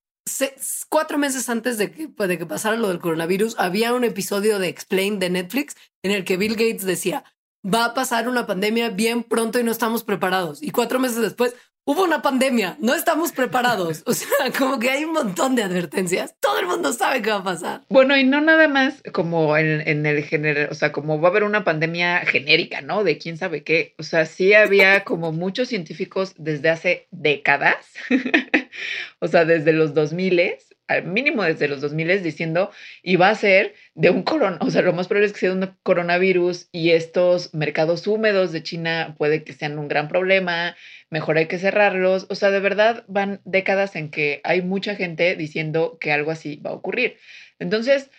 [0.90, 4.68] cuatro meses antes de que, de que pasara lo del coronavirus, había un episodio de
[4.68, 7.24] Explain de Netflix en el que Bill Gates decía,
[7.66, 10.62] va a pasar una pandemia bien pronto y no estamos preparados.
[10.62, 11.56] Y cuatro meses después,
[11.88, 14.04] hubo una pandemia, no estamos preparados.
[14.06, 16.36] O sea, como que hay un montón de advertencias.
[16.40, 17.82] Todo el mundo sabe qué va a pasar.
[17.90, 21.44] Bueno, y no nada más como en, el género, o sea, como va a haber
[21.44, 23.06] una pandemia genérica, ¿no?
[23.06, 23.96] De quién sabe qué.
[23.98, 27.94] O sea, sí había como muchos científicos desde hace décadas,
[29.20, 30.40] o sea, desde los 2000
[30.88, 32.72] al mínimo desde los 2000 diciendo
[33.04, 35.76] iba a ser de un corona, o sea, lo más probable es que sea un
[35.84, 40.76] coronavirus y estos mercados húmedos de China puede que sean un gran problema,
[41.10, 45.36] mejor hay que cerrarlos, o sea, de verdad van décadas en que hay mucha gente
[45.36, 47.18] diciendo que algo así va a ocurrir.
[47.60, 48.10] Entonces,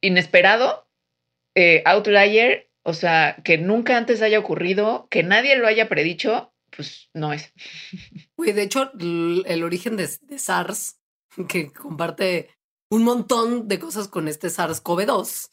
[0.00, 0.88] inesperado,
[1.54, 7.10] eh, outlier, o sea, que nunca antes haya ocurrido, que nadie lo haya predicho, pues
[7.14, 7.52] no es.
[8.36, 11.01] de hecho, el origen de SARS
[11.48, 12.50] que comparte
[12.90, 15.50] un montón de cosas con este SARS-CoV-2,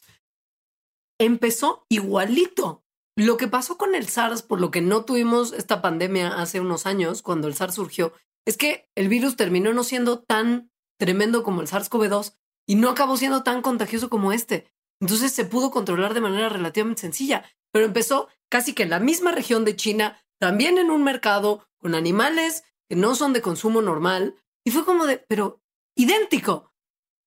[1.18, 2.84] empezó igualito.
[3.16, 6.86] Lo que pasó con el SARS, por lo que no tuvimos esta pandemia hace unos
[6.86, 8.12] años, cuando el SARS surgió,
[8.46, 12.34] es que el virus terminó no siendo tan tremendo como el SARS-CoV-2
[12.66, 14.70] y no acabó siendo tan contagioso como este.
[15.00, 19.32] Entonces se pudo controlar de manera relativamente sencilla, pero empezó casi que en la misma
[19.32, 24.34] región de China, también en un mercado con animales que no son de consumo normal.
[24.64, 25.60] Y fue como de, pero
[25.94, 26.72] idéntico.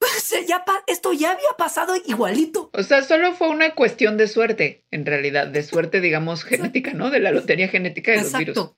[0.47, 2.69] ya esto ya había pasado igualito.
[2.73, 7.09] O sea, solo fue una cuestión de suerte, en realidad, de suerte, digamos, genética, ¿no?
[7.09, 8.71] De la lotería genética de los virus.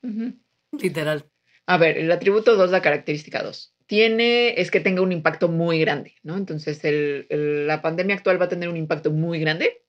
[0.71, 1.29] Literal.
[1.67, 3.73] A ver, el atributo 2, la característica 2.
[3.87, 6.37] Tiene, es que tenga un impacto muy grande, ¿no?
[6.37, 6.81] Entonces,
[7.29, 9.84] la pandemia actual va a tener un impacto muy grande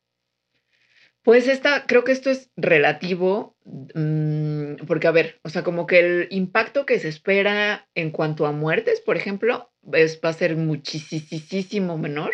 [1.26, 5.98] pues esta, creo que esto es relativo, mm, porque a ver, o sea, como que
[5.98, 10.54] el impacto que se espera en cuanto a muertes, por ejemplo, es, va a ser
[10.54, 12.30] muchísimo menor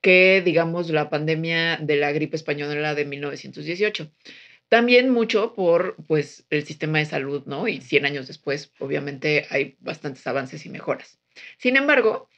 [0.00, 4.10] que, digamos, la pandemia de la gripe española de 1918.
[4.70, 7.68] También mucho por, pues, el sistema de salud, ¿no?
[7.68, 11.20] Y 100 años después, obviamente, hay bastantes avances y mejoras.
[11.58, 12.30] Sin embargo,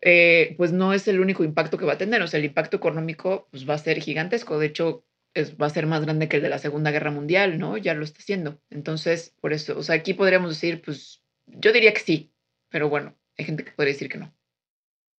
[0.00, 2.76] eh, pues no es el único impacto que va a tener, o sea, el impacto
[2.76, 4.58] económico pues, va a ser gigantesco.
[4.58, 5.04] De hecho,
[5.36, 7.76] va a ser más grande que el de la Segunda Guerra Mundial, ¿no?
[7.76, 8.60] Ya lo está haciendo.
[8.70, 12.32] Entonces, por eso, o sea, aquí podríamos decir, pues, yo diría que sí,
[12.70, 14.34] pero bueno, hay gente que podría decir que no.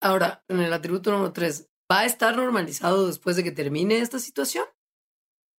[0.01, 4.20] Ahora, en el atributo número tres, ¿va a estar normalizado después de que termine esta
[4.20, 4.66] situación?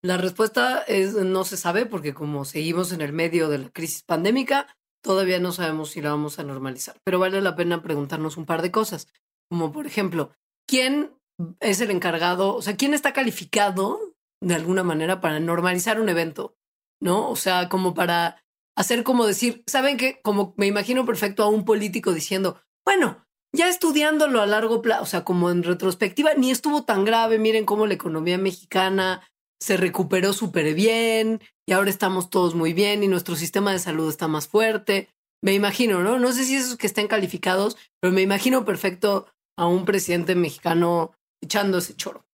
[0.03, 4.03] La respuesta es no se sabe porque como seguimos en el medio de la crisis
[4.03, 6.97] pandémica, todavía no sabemos si la vamos a normalizar.
[7.05, 9.09] Pero vale la pena preguntarnos un par de cosas,
[9.49, 10.33] como por ejemplo,
[10.67, 11.13] ¿quién
[11.61, 12.55] es el encargado?
[12.55, 16.57] O sea, ¿quién está calificado de alguna manera para normalizar un evento?
[17.01, 17.29] ¿No?
[17.31, 18.43] O sea, como para
[18.77, 20.21] hacer como decir, ¿saben qué?
[20.23, 25.07] Como me imagino perfecto a un político diciendo, bueno, ya estudiándolo a largo plazo, o
[25.07, 29.23] sea, como en retrospectiva, ni estuvo tan grave, miren cómo la economía mexicana
[29.61, 34.09] se recuperó súper bien y ahora estamos todos muy bien y nuestro sistema de salud
[34.09, 35.09] está más fuerte.
[35.43, 36.19] Me imagino, ¿no?
[36.19, 39.27] No sé si esos que estén calificados, pero me imagino perfecto
[39.59, 41.13] a un presidente mexicano
[41.43, 42.27] echando ese choro.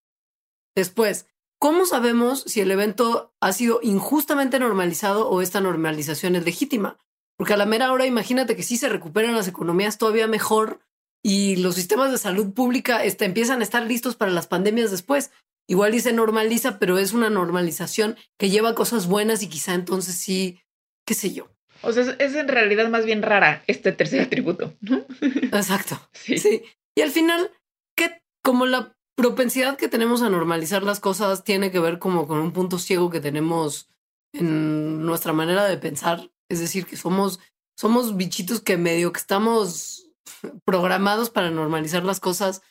[0.77, 1.27] Después,
[1.63, 6.99] ¿cómo sabemos si el evento ha sido injustamente normalizado o esta normalización es legítima?
[7.37, 10.81] Porque a la mera hora imagínate que si se recuperan las economías todavía mejor
[11.23, 15.31] y los sistemas de salud pública este, empiezan a estar listos para las pandemias después.
[15.69, 20.59] Igual dice normaliza, pero es una normalización que lleva cosas buenas y quizá entonces sí,
[21.07, 21.49] qué sé yo.
[21.83, 25.07] O sea, es en realidad más bien rara este tercer atributo, ¿no?
[25.21, 26.01] Exacto.
[26.13, 26.39] Sí.
[26.39, 26.63] sí.
[26.97, 27.53] Y al final,
[27.97, 32.39] que como la propensidad que tenemos a normalizar las cosas tiene que ver como con
[32.39, 33.89] un punto ciego que tenemos
[34.33, 36.31] en nuestra manera de pensar.
[36.49, 37.41] Es decir, que somos,
[37.77, 40.09] somos bichitos que medio que estamos
[40.65, 42.63] programados para normalizar las cosas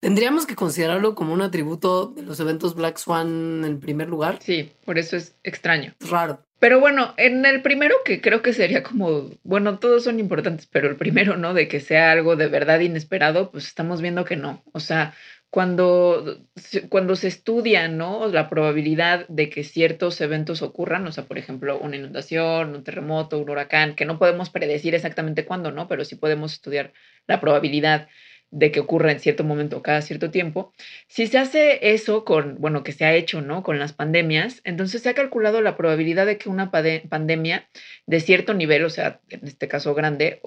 [0.00, 4.38] ¿Tendríamos que considerarlo como un atributo de los eventos Black Swan en primer lugar?
[4.40, 5.94] Sí, por eso es extraño.
[6.00, 6.42] Raro.
[6.58, 10.88] Pero bueno, en el primero que creo que sería como, bueno, todos son importantes, pero
[10.88, 11.52] el primero, ¿no?
[11.52, 14.62] De que sea algo de verdad inesperado, pues estamos viendo que no.
[14.72, 15.14] O sea,
[15.50, 16.46] cuando,
[16.88, 18.28] cuando se estudia, ¿no?
[18.28, 23.38] La probabilidad de que ciertos eventos ocurran, o sea, por ejemplo, una inundación, un terremoto,
[23.38, 25.88] un huracán, que no podemos predecir exactamente cuándo, ¿no?
[25.88, 26.92] Pero sí podemos estudiar
[27.26, 28.08] la probabilidad
[28.52, 30.72] de que ocurra en cierto momento cada cierto tiempo.
[31.06, 33.62] Si se hace eso con, bueno, que se ha hecho, ¿no?
[33.62, 37.68] Con las pandemias, entonces se ha calculado la probabilidad de que una pandemia
[38.06, 40.40] de cierto nivel, o sea, en este caso grande,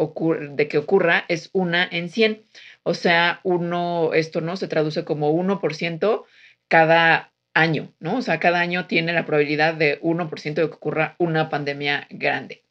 [0.51, 2.41] de que ocurra es una en 100.
[2.83, 4.57] O sea, uno, esto, ¿no?
[4.57, 6.25] Se traduce como 1%
[6.67, 8.17] cada año, ¿no?
[8.17, 12.63] O sea, cada año tiene la probabilidad de 1% de que ocurra una pandemia grande.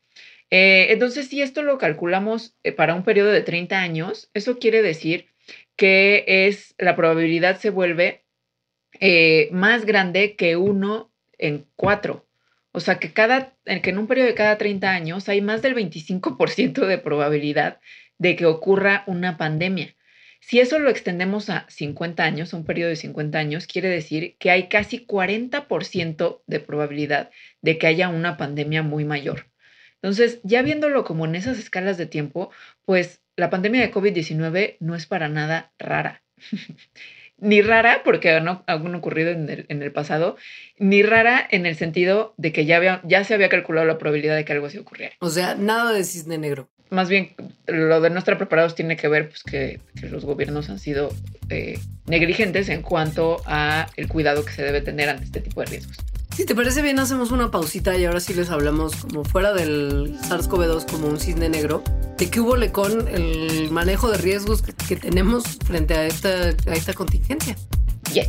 [0.50, 4.82] Eh, entonces, si esto lo calculamos eh, para un periodo de 30 años, eso quiere
[4.82, 5.28] decir
[5.76, 8.24] que es la probabilidad se vuelve
[9.00, 12.26] eh, más grande que uno en cuatro.
[12.72, 15.74] O sea, que, cada, que en un periodo de cada 30 años hay más del
[15.74, 17.80] 25% de probabilidad
[18.18, 19.94] de que ocurra una pandemia.
[20.42, 24.36] Si eso lo extendemos a 50 años, a un periodo de 50 años, quiere decir
[24.38, 27.30] que hay casi 40% de probabilidad
[27.62, 29.46] de que haya una pandemia muy mayor.
[30.02, 32.50] Entonces, ya viéndolo como en esas escalas de tiempo,
[32.84, 36.24] pues la pandemia de COVID-19 no es para nada rara.
[37.42, 38.64] ni rara, porque no
[38.96, 40.36] ocurrido en el, en el, pasado,
[40.78, 44.36] ni rara en el sentido de que ya, había, ya se había calculado la probabilidad
[44.36, 45.14] de que algo así ocurriera.
[45.18, 46.68] O sea, nada de cisne negro.
[46.90, 47.34] Más bien,
[47.66, 51.12] lo de no estar preparados tiene que ver pues, que, que los gobiernos han sido
[51.50, 55.66] eh, negligentes en cuanto a el cuidado que se debe tener ante este tipo de
[55.66, 55.96] riesgos.
[56.34, 60.18] Si te parece bien, hacemos una pausita y ahora sí les hablamos como fuera del
[60.18, 61.84] SARS-CoV-2 como un cisne negro,
[62.16, 66.94] de qué hubo con el manejo de riesgos que, tenemos frente a esta, a esta
[66.94, 67.54] contingencia.
[68.14, 68.28] Yes.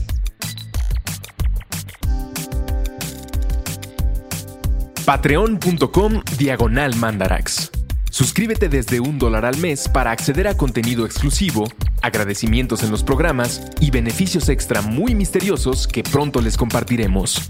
[5.05, 7.71] Patreon.com Diagonal Mandarax.
[8.09, 13.61] Suscríbete desde un dólar al mes para acceder a contenido exclusivo, agradecimientos en los programas
[13.79, 17.49] y beneficios extra muy misteriosos que pronto les compartiremos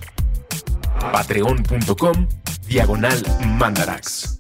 [1.12, 2.28] patreon.com
[2.68, 3.22] diagonal
[3.58, 4.38] mandarax.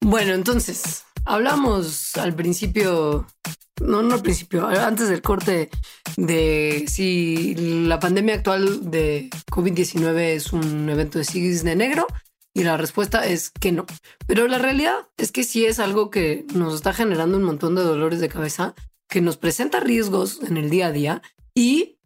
[0.00, 3.26] Bueno, entonces, hablamos al principio,
[3.80, 5.70] no, no al principio, antes del corte
[6.16, 12.06] de si la pandemia actual de COVID-19 es un evento de cisne negro
[12.54, 13.86] y la respuesta es que no.
[14.26, 17.82] Pero la realidad es que sí es algo que nos está generando un montón de
[17.82, 18.74] dolores de cabeza,
[19.08, 21.22] que nos presenta riesgos en el día a día
[21.54, 21.99] y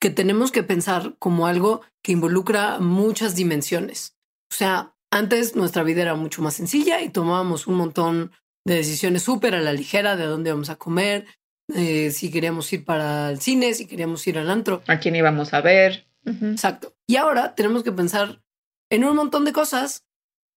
[0.00, 4.16] que tenemos que pensar como algo que involucra muchas dimensiones.
[4.50, 8.32] O sea, antes nuestra vida era mucho más sencilla y tomábamos un montón
[8.64, 11.26] de decisiones súper a la ligera de dónde vamos a comer,
[11.74, 14.82] eh, si queríamos ir para el cine, si queríamos ir al antro.
[14.86, 16.06] A quién íbamos a ver.
[16.24, 16.94] Exacto.
[17.06, 18.42] Y ahora tenemos que pensar
[18.90, 20.04] en un montón de cosas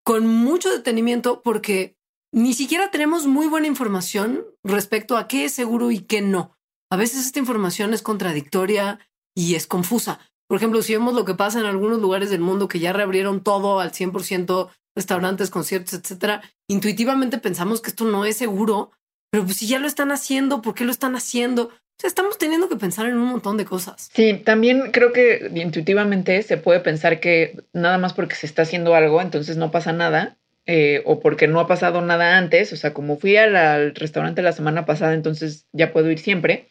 [0.03, 1.95] con mucho detenimiento porque
[2.33, 6.57] ni siquiera tenemos muy buena información respecto a qué es seguro y qué no.
[6.89, 8.99] A veces esta información es contradictoria
[9.41, 10.19] y es confusa.
[10.47, 13.41] Por ejemplo, si vemos lo que pasa en algunos lugares del mundo que ya reabrieron
[13.41, 18.91] todo al 100%, restaurantes, conciertos, etcétera, intuitivamente pensamos que esto no es seguro,
[19.31, 21.63] pero pues si ya lo están haciendo, ¿por qué lo están haciendo?
[21.63, 24.09] O sea, estamos teniendo que pensar en un montón de cosas.
[24.13, 28.93] Sí, también creo que intuitivamente se puede pensar que nada más porque se está haciendo
[28.93, 30.37] algo, entonces no pasa nada,
[30.67, 34.51] eh, o porque no ha pasado nada antes, o sea, como fui al, restaurante la
[34.51, 36.67] semana pasada, entonces ya puedo ir siempre,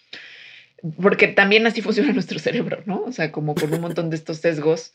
[1.01, 3.03] porque también así funciona nuestro cerebro, ¿no?
[3.03, 4.93] O sea, como con un montón de estos sesgos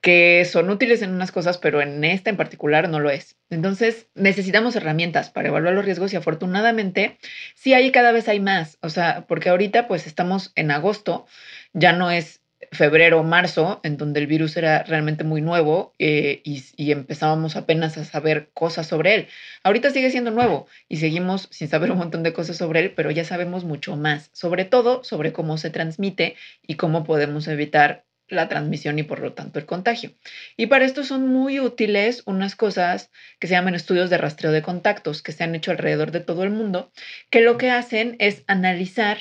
[0.00, 3.36] que son útiles en unas cosas, pero en esta en particular no lo es.
[3.50, 7.18] Entonces, necesitamos herramientas para evaluar los riesgos y afortunadamente
[7.54, 11.26] sí hay cada vez hay más, o sea, porque ahorita pues estamos en agosto,
[11.72, 12.42] ya no es
[12.76, 17.56] febrero o marzo, en donde el virus era realmente muy nuevo eh, y, y, empezábamos
[17.56, 19.28] apenas a saber cosas sobre él.
[19.64, 23.10] Ahorita sigue siendo nuevo y seguimos sin saber un montón de cosas sobre él, pero
[23.10, 28.48] ya sabemos mucho más, sobre todo sobre cómo se transmite y cómo podemos evitar la
[28.48, 30.12] transmisión y por lo tanto el contagio.
[30.56, 34.62] Y para esto son muy útiles unas cosas que se llaman estudios de rastreo de
[34.62, 36.90] contactos que se han hecho alrededor de todo el mundo,
[37.30, 39.18] que lo que hacen es analizar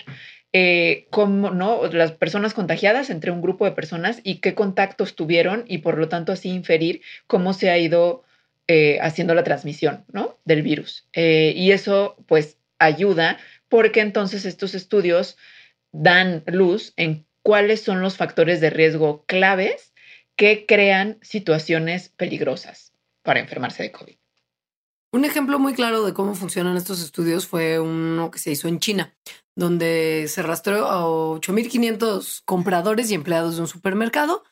[0.57, 1.85] eh, cómo, ¿no?
[1.87, 6.07] las personas contagiadas entre un grupo de personas y qué contactos tuvieron y por lo
[6.07, 8.23] tanto así inferir cómo se ha ido
[8.69, 10.37] eh, haciendo la transmisión ¿no?
[10.45, 11.09] del virus.
[11.11, 13.37] Eh, y eso pues ayuda
[13.67, 15.35] porque entonces estos estudios
[15.91, 19.93] dan luz en cuáles son los factores de riesgo claves
[20.37, 22.93] que crean situaciones peligrosas
[23.23, 24.15] para enfermarse de COVID.
[25.15, 28.81] Un ejemplo muy claro de cómo funcionan estos estudios fue uno que se hizo en
[28.81, 29.15] China,
[29.55, 34.43] donde se rastreó a 8.500 compradores y empleados de un supermercado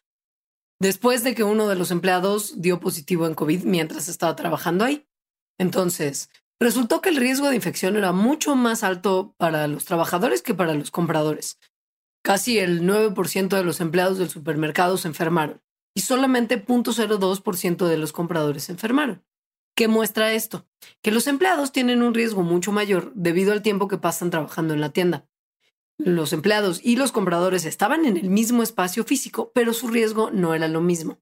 [0.80, 5.06] después de que uno de los empleados dio positivo en COVID mientras estaba trabajando ahí.
[5.60, 6.30] Entonces,
[6.62, 10.76] resultó que el riesgo de infección era mucho más alto para los trabajadores que para
[10.76, 11.60] los compradores.
[12.24, 15.62] Casi el 9% de los empleados del supermercado se enfermaron
[15.94, 19.26] y solamente 0.02% de los compradores se enfermaron.
[19.76, 20.68] ¿Qué muestra esto?
[21.02, 24.82] Que los empleados tienen un riesgo mucho mayor debido al tiempo que pasan trabajando en
[24.82, 25.28] la tienda.
[25.98, 30.54] Los empleados y los compradores estaban en el mismo espacio físico, pero su riesgo no
[30.54, 31.20] era lo mismo.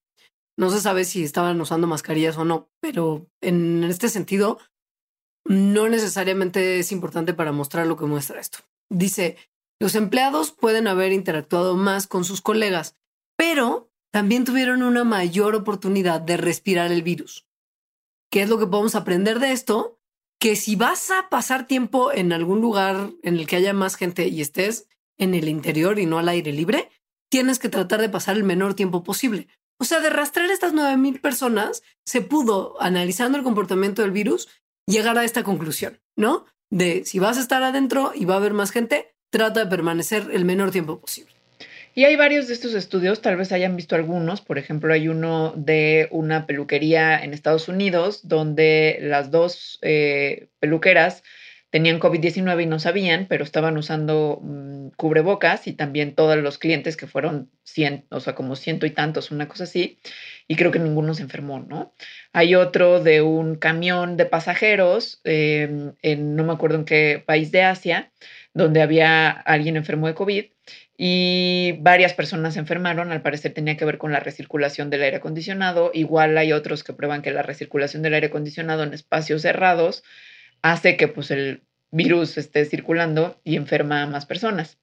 [0.57, 4.59] No se sabe si estaban usando mascarillas o no, pero en este sentido,
[5.45, 8.59] no necesariamente es importante para mostrar lo que muestra esto.
[8.89, 9.37] Dice,
[9.79, 12.95] los empleados pueden haber interactuado más con sus colegas,
[13.37, 17.47] pero también tuvieron una mayor oportunidad de respirar el virus.
[18.31, 19.99] ¿Qué es lo que podemos aprender de esto?
[20.39, 24.29] Que si vas a pasar tiempo en algún lugar en el que haya más gente
[24.29, 26.89] y estés en el interior y no al aire libre,
[27.29, 29.47] tienes que tratar de pasar el menor tiempo posible.
[29.79, 34.47] O sea, de rastrear estas 9.000 personas, se pudo, analizando el comportamiento del virus,
[34.87, 36.45] llegar a esta conclusión, ¿no?
[36.69, 40.29] De si vas a estar adentro y va a haber más gente, trata de permanecer
[40.31, 41.40] el menor tiempo posible.
[41.93, 45.53] Y hay varios de estos estudios, tal vez hayan visto algunos, por ejemplo, hay uno
[45.57, 51.21] de una peluquería en Estados Unidos donde las dos eh, peluqueras
[51.69, 56.95] tenían COVID-19 y no sabían, pero estaban usando mm, cubrebocas y también todos los clientes
[56.95, 59.99] que fueron 100, o sea, como ciento y tantos, una cosa así,
[60.47, 61.93] y creo que ninguno se enfermó, ¿no?
[62.31, 67.51] Hay otro de un camión de pasajeros, em, en no me acuerdo en qué país
[67.51, 68.11] de Asia,
[68.53, 70.45] donde había alguien enfermo de COVID
[71.03, 73.11] y varias personas se enfermaron.
[73.11, 75.89] Al parecer tenía que ver con la recirculación del aire acondicionado.
[75.95, 80.03] Igual hay otros que prueban que la recirculación del aire acondicionado en espacios cerrados
[80.61, 84.77] hace que pues, el virus esté circulando y enferma a más personas.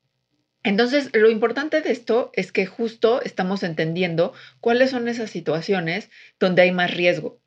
[0.65, 6.11] Entonces, lo importante de esto es que justo estamos entendiendo cuáles son esas situaciones
[6.41, 7.39] donde hay más riesgo.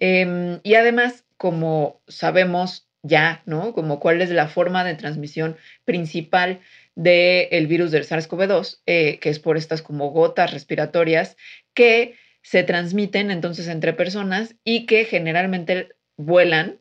[0.00, 3.72] Em, y además, como sabemos ya, ¿no?
[3.72, 5.56] Como cuál es la forma de transmisión
[5.86, 6.60] principal
[6.98, 11.36] del virus del SARS-CoV-2, eh, que es por estas como gotas respiratorias
[11.72, 16.80] que se transmiten entonces entre personas y que generalmente vuelan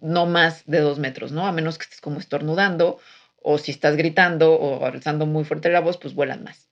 [0.00, 1.46] no más de dos metros, ¿no?
[1.46, 2.98] A menos que estés como estornudando
[3.36, 6.70] o si estás gritando o alzando muy fuerte la voz, pues vuelan más.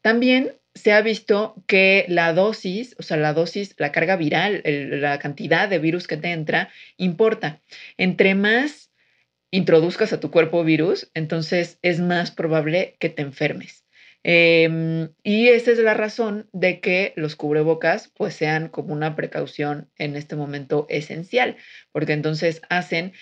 [0.00, 5.18] También se ha visto que la dosis, o sea, la dosis, la carga viral, la
[5.18, 7.60] cantidad de virus que te entra, importa.
[7.96, 8.87] Entre más
[9.50, 13.84] introduzcas a tu cuerpo virus, entonces es más probable que te enfermes.
[14.24, 19.90] Em, y esa es la razón de que los cubrebocas pues sean como una precaución
[19.96, 21.56] en este momento esencial,
[21.92, 23.12] porque entonces hacen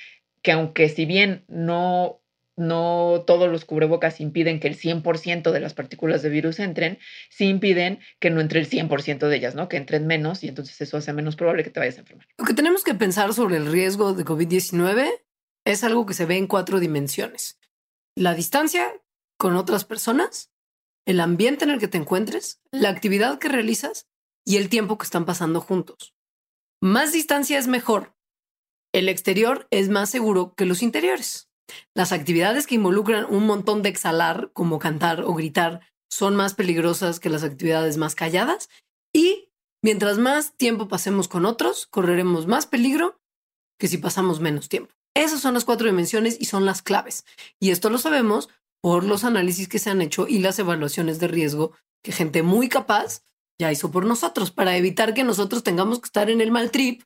[0.43, 2.22] que aunque si bien no
[2.57, 6.99] no todos los cubrebocas impiden que el 100% de las partículas de virus entren,
[7.29, 9.68] sí impiden que no entre el 100% de ellas, ¿no?
[9.68, 12.27] Que entren menos y entonces eso hace menos probable que te vayas a enfermar.
[12.39, 15.07] Lo que tenemos que pensar sobre el riesgo de COVID-19
[15.67, 17.59] es algo que se ve en cuatro dimensiones.
[18.17, 19.03] La distancia
[19.37, 20.51] con otras personas,
[21.05, 24.07] el ambiente en el que te encuentres, la actividad que realizas
[24.45, 26.14] y el tiempo que están pasando juntos.
[26.81, 28.17] Más distancia es mejor.
[28.95, 31.51] El exterior es más seguro que los interiores.
[31.95, 37.19] Las actividades que involucran un montón de exhalar, como cantar o gritar, son más peligrosas
[37.19, 38.69] que las actividades más calladas
[39.12, 39.51] y
[39.83, 43.21] mientras más tiempo pasemos con otros, correremos más peligro
[43.79, 44.95] que si pasamos menos tiempo.
[45.17, 47.25] Esas son las cuatro dimensiones y son las claves.
[47.59, 48.51] Y esto lo sabemos
[48.83, 51.73] por los análisis que se han hecho y las evaluaciones de riesgo
[52.05, 53.23] que gente muy capaz
[53.59, 57.03] ya hizo por nosotros para evitar que nosotros tengamos que estar en el mal trip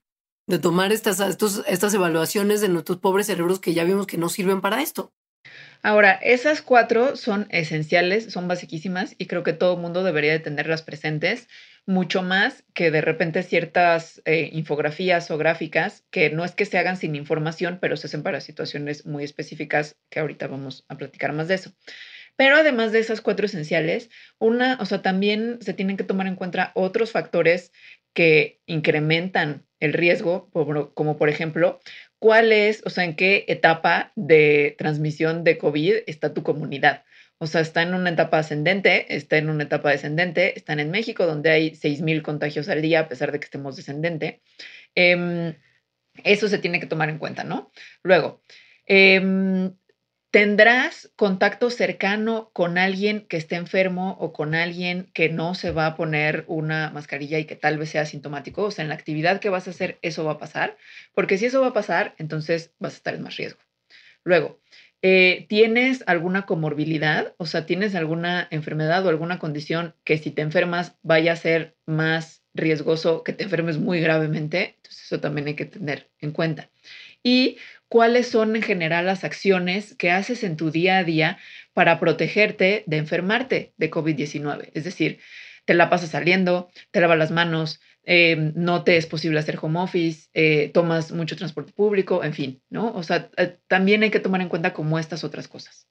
[0.48, 1.20] de tomar estas,
[1.68, 5.12] estas evaluaciones de nuestros pobres cerebros que ya vimos que no sirven para esto.
[5.80, 10.82] Ahora, esas cuatro son esenciales, son basiquísimas y creo que todo mundo debería de tenerlas
[10.82, 11.46] presentes,
[11.90, 16.78] mucho más que de repente ciertas eh, infografías o gráficas que no es que se
[16.78, 21.32] hagan sin información, pero se hacen para situaciones muy específicas que ahorita vamos a platicar
[21.32, 21.72] más de eso.
[22.36, 26.36] Pero además de esas cuatro esenciales, una, o sea, también se tienen que tomar en
[26.36, 27.72] cuenta otros factores
[28.14, 30.48] que incrementan el riesgo,
[30.94, 31.80] como por ejemplo,
[32.20, 37.02] cuál es, o sea, en qué etapa de transmisión de COVID está tu comunidad.
[37.40, 41.26] O sea, está en una etapa ascendente, está en una etapa descendente, están en México,
[41.26, 44.42] donde hay 6.000 contagios al día, a pesar de que estemos descendente.
[44.94, 45.54] Em,
[46.24, 47.72] eso se tiene que tomar en cuenta, ¿no?
[48.02, 48.42] Luego,
[48.86, 49.20] eh,
[50.30, 55.86] ¿Tendrás contacto cercano con alguien que esté enfermo o con alguien que no se va
[55.86, 58.62] a poner una mascarilla y que tal vez sea sintomático?
[58.62, 60.76] O sea, en la actividad que vas a hacer, eso va a pasar.
[61.14, 63.58] Porque si eso va a pasar, entonces vas a estar en más riesgo.
[64.22, 64.60] Luego,
[65.02, 67.34] eh, ¿tienes alguna comorbilidad?
[67.38, 71.76] O sea, ¿tienes alguna enfermedad o alguna condición que si te enfermas vaya a ser
[71.86, 74.74] más riesgoso que te enfermes muy gravemente?
[74.76, 76.70] Entonces, eso también hay que tener en cuenta.
[77.22, 81.38] Y cuáles son en general las acciones que haces en tu día a día
[81.72, 84.70] para protegerte de enfermarte de COVID-19.
[84.74, 85.20] Es decir,
[85.64, 89.80] te la pasas saliendo, te lavas las manos, eh, no te es posible hacer home
[89.80, 92.92] office, eh, tomas mucho transporte público, en fin, ¿no?
[92.92, 95.86] O sea, eh, también hay que tomar en cuenta como estas otras cosas.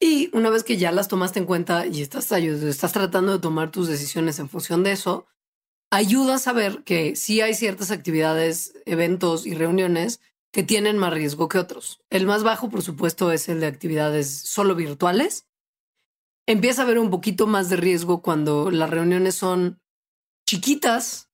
[0.00, 3.70] Y una vez que ya las tomaste en cuenta y estás, estás tratando de tomar
[3.70, 5.26] tus decisiones en función de eso,
[5.90, 10.20] ayuda a saber que sí hay ciertas actividades, eventos y reuniones
[10.52, 12.00] que tienen más riesgo que otros.
[12.10, 15.46] El más bajo, por supuesto, es el de actividades solo virtuales.
[16.46, 19.80] Empieza a haber un poquito más de riesgo cuando las reuniones son
[20.50, 21.30] chiquitas,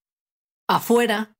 [0.69, 1.39] afuera,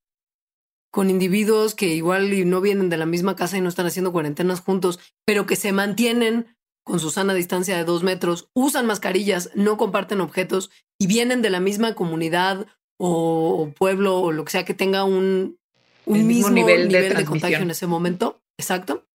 [0.91, 4.61] con individuos que igual no vienen de la misma casa y no están haciendo cuarentenas
[4.61, 9.77] juntos, pero que se mantienen con su sana distancia de dos metros, usan mascarillas, no
[9.77, 12.65] comparten objetos y vienen de la misma comunidad
[12.97, 15.59] o, pueblo o lo que sea que tenga un
[16.05, 18.41] un mismo, nivel, de, contagio en ese momento.
[18.57, 19.05] Exacto.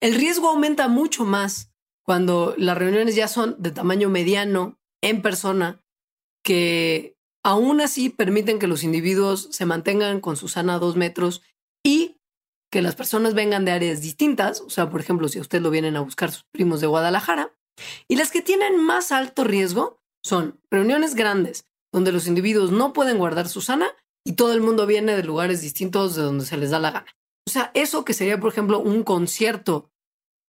[0.00, 1.70] El riesgo aumenta mucho más
[2.02, 5.82] cuando las reuniones ya son de tamaño mediano, en persona,
[6.42, 7.15] que
[7.46, 11.42] aún así permiten que los individuos se mantengan con su sana dos metros
[11.84, 12.16] y
[12.72, 14.62] que las personas vengan de áreas distintas.
[14.62, 17.52] O sea, por ejemplo, si a usted lo vienen a buscar sus primos de Guadalajara.
[18.08, 23.16] Y las que tienen más alto riesgo son reuniones grandes, donde los individuos no pueden
[23.16, 23.86] guardar su sana
[24.24, 27.16] y todo el mundo viene de lugares distintos de donde se les da la gana.
[27.46, 29.92] O sea, eso que sería, por ejemplo, un concierto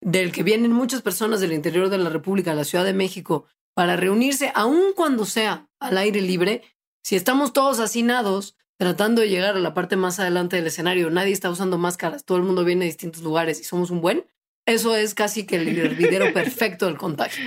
[0.02, 3.98] del que vienen muchas personas del interior de la República, la Ciudad de México, para
[3.98, 6.64] reunirse, aun cuando sea al aire libre,
[7.06, 11.34] si estamos todos hacinados, tratando de llegar a la parte más adelante del escenario, nadie
[11.34, 14.26] está usando máscaras, todo el mundo viene de distintos lugares y somos un buen,
[14.66, 17.46] eso es casi que el hervidero perfecto del contagio.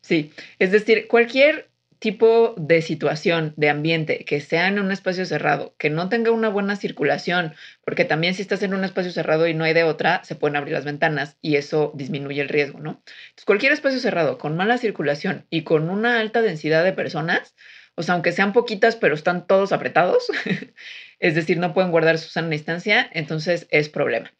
[0.00, 0.30] Sí,
[0.60, 5.90] es decir, cualquier tipo de situación, de ambiente, que sea en un espacio cerrado, que
[5.90, 7.54] no tenga una buena circulación,
[7.84, 10.54] porque también si estás en un espacio cerrado y no hay de otra, se pueden
[10.54, 13.02] abrir las ventanas y eso disminuye el riesgo, ¿no?
[13.30, 17.56] Entonces, cualquier espacio cerrado con mala circulación y con una alta densidad de personas,
[18.00, 20.26] o sea, aunque sean poquitas, pero están todos apretados,
[21.20, 24.32] es decir, no pueden guardar su sana distancia, entonces es problema.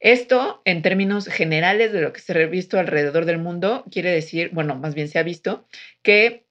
[0.00, 4.50] Esto, en términos generales de lo que se ha visto alrededor del mundo, quiere decir,
[4.52, 5.68] bueno, más bien se ha visto
[6.02, 6.44] que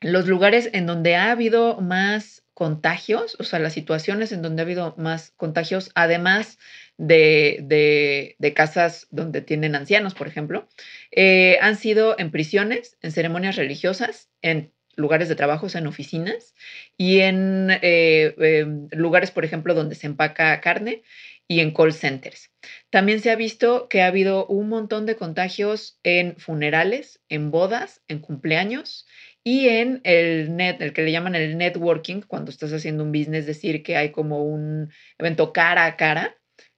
[0.00, 4.64] los lugares en donde ha habido más contagios, o sea, las situaciones en donde ha
[4.64, 6.58] habido más contagios, además
[6.96, 10.66] de, de, casas donde tienen ancianos, por ejemplo,
[11.10, 16.54] eh, han sido en prisiones, en ceremonias religiosas, en lugares de trabajo, en oficinas
[16.96, 21.02] y en eh, em, lugares, por ejemplo, donde se empaca carne
[21.46, 22.50] y en call centers.
[22.90, 28.02] También se ha visto que ha habido un montón de contagios en funerales, en bodas,
[28.08, 29.06] en cumpleaños
[29.44, 33.82] y en el que le llaman el networking, cuando estás haciendo un business, es decir,
[33.82, 36.36] que hay como un evento cara a cara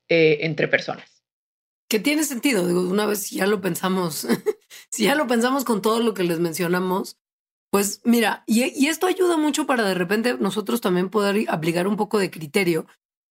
[0.09, 1.25] eh, entre personas.
[1.89, 4.29] Que tiene sentido, digo, una vez ya lo pensamos
[4.91, 7.20] si ya lo pensamos con todo lo que les mencionamos,
[7.71, 11.97] pues mira, y, y esto ayuda mucho para de repente nosotros también poder aplicar un
[11.97, 12.87] poco de criterio.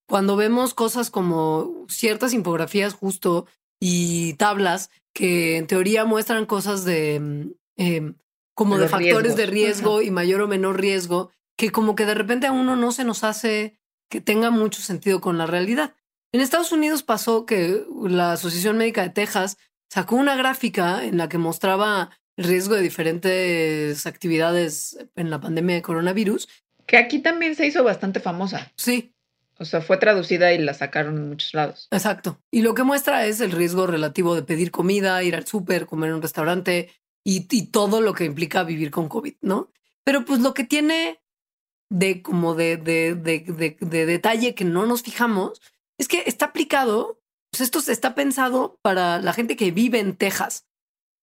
[0.08, 3.46] Cuando vemos cosas como ciertas infografías justo
[3.80, 8.16] y tablas que en teoría muestran cosas de mm, em,
[8.56, 12.14] como de, De factores de riesgo y mayor o menor riesgo, que como que de
[12.14, 13.80] repente a uno no se nos hace
[14.10, 15.96] que tenga mucho sentido con la realidad.
[16.34, 19.58] En Estados Unidos pasó que la Asociación Médica de Texas
[19.90, 25.76] sacó una gráfica en la que mostraba el riesgo de diferentes actividades en la pandemia
[25.76, 26.48] de coronavirus.
[26.86, 28.72] Que aquí también se hizo bastante famosa.
[28.78, 29.14] Sí,
[29.58, 31.88] O sea, fue traducida y la sacaron en muchos lados.
[31.92, 32.42] exacto.
[32.50, 36.10] Y lo que muestra es el riesgo relativo de pedir comida, ir al súper, comer
[36.12, 36.90] en un restaurante
[37.26, 39.70] y, y todo lo que implica vivir con COVID, ¿no?
[40.06, 41.20] Pero pues lo que tiene
[41.92, 45.62] de como de, de, de, de, de detalle que no nos fijamos
[45.98, 47.20] es que está aplicado,
[47.52, 50.68] pues esto está pensado para la gente que vive en Texas.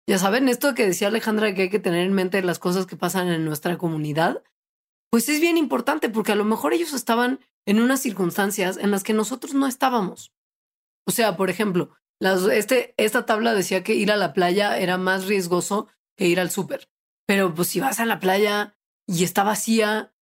[0.09, 2.97] Ya saben, esto que decía Alejandra que hay que tener en mente las cosas que
[2.97, 4.43] pasan en nuestra comunidad,
[5.11, 9.03] pues es bien importante porque a lo mejor ellos estaban en unas circunstancias en las
[9.03, 10.33] que nosotros no estábamos.
[11.09, 11.97] O sea, por ejemplo,
[12.53, 16.51] este, esta tabla decía que ir a la playa era más riesgoso que ir al
[16.51, 16.89] súper.
[17.27, 18.77] Pero pues si vas a la playa
[19.09, 20.15] y está vacía,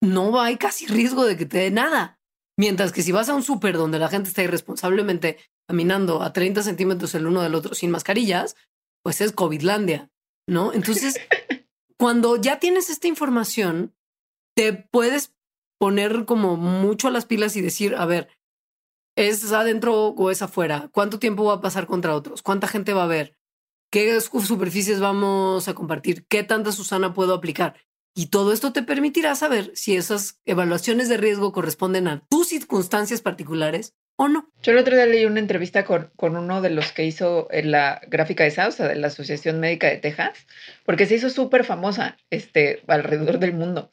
[0.00, 2.20] no hay casi riesgo de que te dé nada.
[2.56, 5.38] Mientras que si vas a un súper donde la gente está irresponsablemente
[5.68, 8.56] caminando a 30 centímetros el uno del otro sin mascarillas,
[9.02, 10.10] pues es COVIDlandia,
[10.46, 10.72] ¿no?
[10.72, 11.16] Entonces,
[11.98, 13.94] cuando ya tienes esta información,
[14.54, 15.34] te puedes
[15.78, 18.28] poner como mucho a las pilas y decir, a ver,
[19.16, 20.90] ¿es adentro o es afuera?
[20.92, 22.42] ¿Cuánto tiempo va a pasar contra otros?
[22.42, 23.36] ¿Cuánta gente va a ver?
[23.90, 26.26] ¿Qué superficies vamos a compartir?
[26.26, 27.76] ¿Qué tanta Susana puedo aplicar?
[28.14, 33.22] Y todo esto te permitirá saber si esas evaluaciones de riesgo corresponden a tus circunstancias
[33.22, 34.50] particulares o no.
[34.62, 37.70] Yo el otro día leí una entrevista con, con uno de los que hizo en
[37.70, 40.46] la gráfica esa, o sea, de la Asociación Médica de Texas,
[40.84, 43.92] porque se hizo súper famosa este, alrededor del mundo.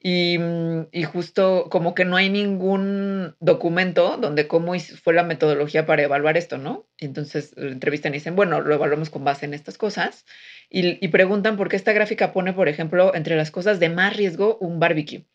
[0.00, 5.84] Y, mm, y justo como que no hay ningún documento donde cómo fue la metodología
[5.84, 6.86] para evaluar esto, ¿no?
[6.96, 10.24] Entonces lo entrevistan y dicen, bueno, lo evaluamos con base en estas cosas.
[10.70, 14.16] Y, y preguntan por qué esta gráfica pone, por ejemplo, entre las cosas de más
[14.16, 15.26] riesgo, un barbecue.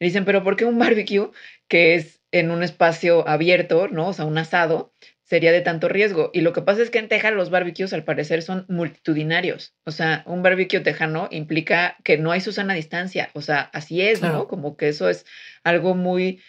[0.00, 1.30] Y dicen, pero ¿por qué un barbecue
[1.68, 4.08] que es en un espacio abierto, ¿no?
[4.08, 6.30] O sea, un asado, sería de tanto riesgo.
[6.34, 9.74] Y lo que pasa es que en Texas los barbecues al parecer son multitudinarios.
[9.84, 13.30] O sea, un barbecue tejano implica que no hay su sana distancia.
[13.34, 14.34] O sea, así es, Claro.
[14.34, 14.48] ¿no?
[14.48, 15.24] Como que eso es
[15.62, 16.40] algo muy,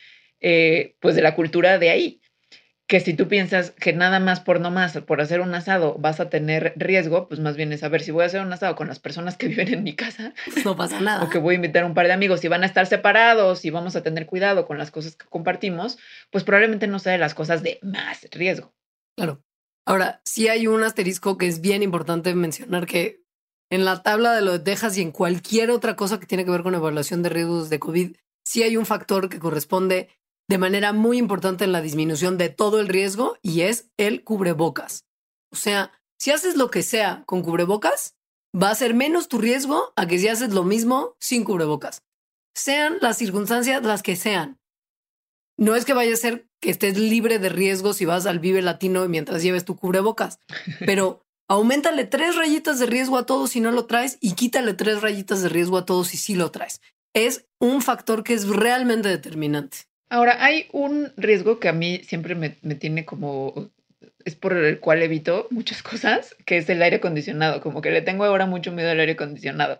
[0.41, 2.19] eh, pues, de la cultura de ahí.
[2.87, 6.19] Que si tú piensas que nada más por no más, por hacer un asado, vas
[6.19, 8.87] a tener riesgo, pues más bien es saber si voy a hacer un asado con
[8.87, 11.23] las personas que viven en mi casa Pues no pasa nada.
[11.23, 13.65] o que voy a invitar a un par de amigos y van a estar separados
[13.65, 15.97] y vamos a tener cuidado con las cosas que compartimos,
[16.29, 18.73] pues probablemente no sea de las cosas de más riesgo.
[19.17, 19.41] Claro.
[19.87, 23.23] Ahora, sí hay un asterisco que es bien importante mencionar que
[23.71, 26.51] en la tabla de lo de Texas y en cualquier otra cosa que tiene que
[26.51, 28.15] ver con evaluación de riesgos de COVID,
[28.45, 30.09] sí hay un factor que corresponde
[30.47, 35.05] de manera muy importante en la disminución de todo el riesgo y es el cubrebocas.
[35.51, 38.15] O sea, si haces lo que sea con cubrebocas,
[38.55, 42.03] va a ser menos tu riesgo a que si haces lo mismo sin cubrebocas.
[42.55, 44.59] Sean las circunstancias las que sean.
[45.57, 48.61] No es que vaya a ser que estés libre de riesgo si vas al Vive
[48.61, 50.39] Latino mientras lleves tu cubrebocas,
[50.85, 55.01] pero aumentale tres rayitas de riesgo a todos si no lo traes y quítale tres
[55.01, 56.81] rayitas de riesgo a todos si sí lo traes.
[57.13, 59.87] Es un factor que es realmente determinante.
[60.09, 63.71] Ahora, hay un riesgo que a mí siempre me, tiene como,
[64.23, 68.01] es por el cual evito muchas cosas, que es el aire acondicionado, como que le
[68.01, 69.79] tengo ahora mucho miedo al aire acondicionado,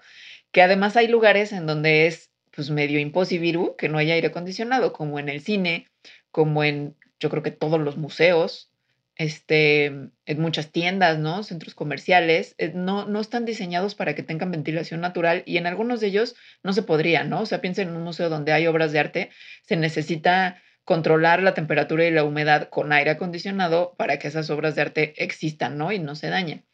[0.52, 4.94] que además hay lugares en donde es pues medio imposible que no haya aire acondicionado,
[4.94, 5.88] como en el cine,
[6.32, 8.72] como en, yo creo que todos los museos,
[9.18, 11.43] este, en muchas tiendas, ¿no?
[11.43, 16.01] Centros comerciales, eh, no, no están diseñados para que tengan ventilación natural y en algunos
[16.01, 17.41] de ellos no se podría, ¿no?
[17.41, 19.30] O sea, piensen en un museo donde hay obras de arte,
[19.63, 24.76] se necesita controlar la temperatura y la humedad con aire acondicionado para que esas obras
[24.76, 25.91] de arte existan, ¿no?
[25.91, 26.66] Y no se dañen.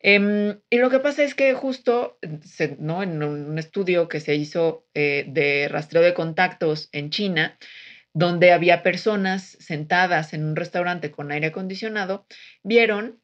[0.00, 2.18] Em, y lo que pasa es que justo,
[2.78, 3.04] ¿no?
[3.04, 7.56] En un estudio que se hizo eh, de rastreo de contactos en China,
[8.14, 12.26] donde había personas sentadas en un restaurante con aire acondicionado,
[12.62, 13.20] vieron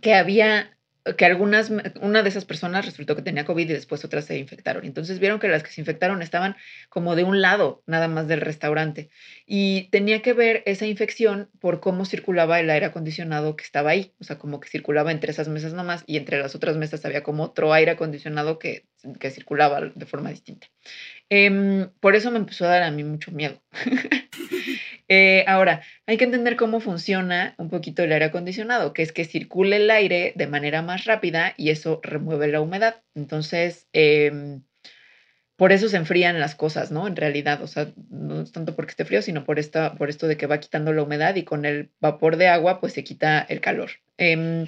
[0.00, 0.75] que había
[1.14, 4.84] que algunas, una de esas personas resultó que tenía COVID y después otras se infectaron.
[4.84, 6.56] Entonces vieron que las que se infectaron estaban
[6.88, 9.10] como de un lado nada más del restaurante
[9.46, 14.12] y tenía que ver esa infección por cómo circulaba el aire acondicionado que estaba ahí,
[14.18, 17.22] o sea, como que circulaba entre esas mesas nomás y entre las otras mesas había
[17.22, 18.86] como otro aire acondicionado que,
[19.20, 20.66] que circulaba de forma distinta.
[21.28, 23.60] Em, por eso me empezó a dar a mí mucho miedo.
[25.08, 29.24] Eh, ahora, hay que entender cómo funciona un poquito el aire acondicionado, que es que
[29.24, 33.02] circule el aire de manera más rápida y eso remueve la humedad.
[33.14, 34.62] Entonces, em,
[35.56, 37.06] por eso se enfrían las cosas, ¿no?
[37.06, 40.26] En realidad, o sea, no es tanto porque esté frío, sino por, esta, por esto
[40.26, 43.40] de que va quitando la humedad y con el vapor de agua, pues se quita
[43.48, 43.90] el calor.
[44.18, 44.66] Em,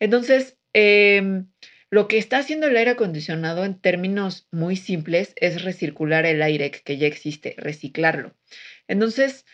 [0.00, 1.46] entonces, em,
[1.90, 6.70] lo que está haciendo el aire acondicionado en términos muy simples es recircular el aire
[6.70, 8.34] que ya existe, reciclarlo.
[8.88, 9.44] Entonces,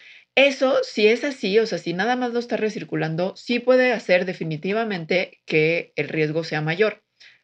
[0.46, 4.24] eso, si es así, o sea, si nada más lo está recirculando, sí puede hacer
[4.24, 7.02] definitivamente que el riesgo sea mayor.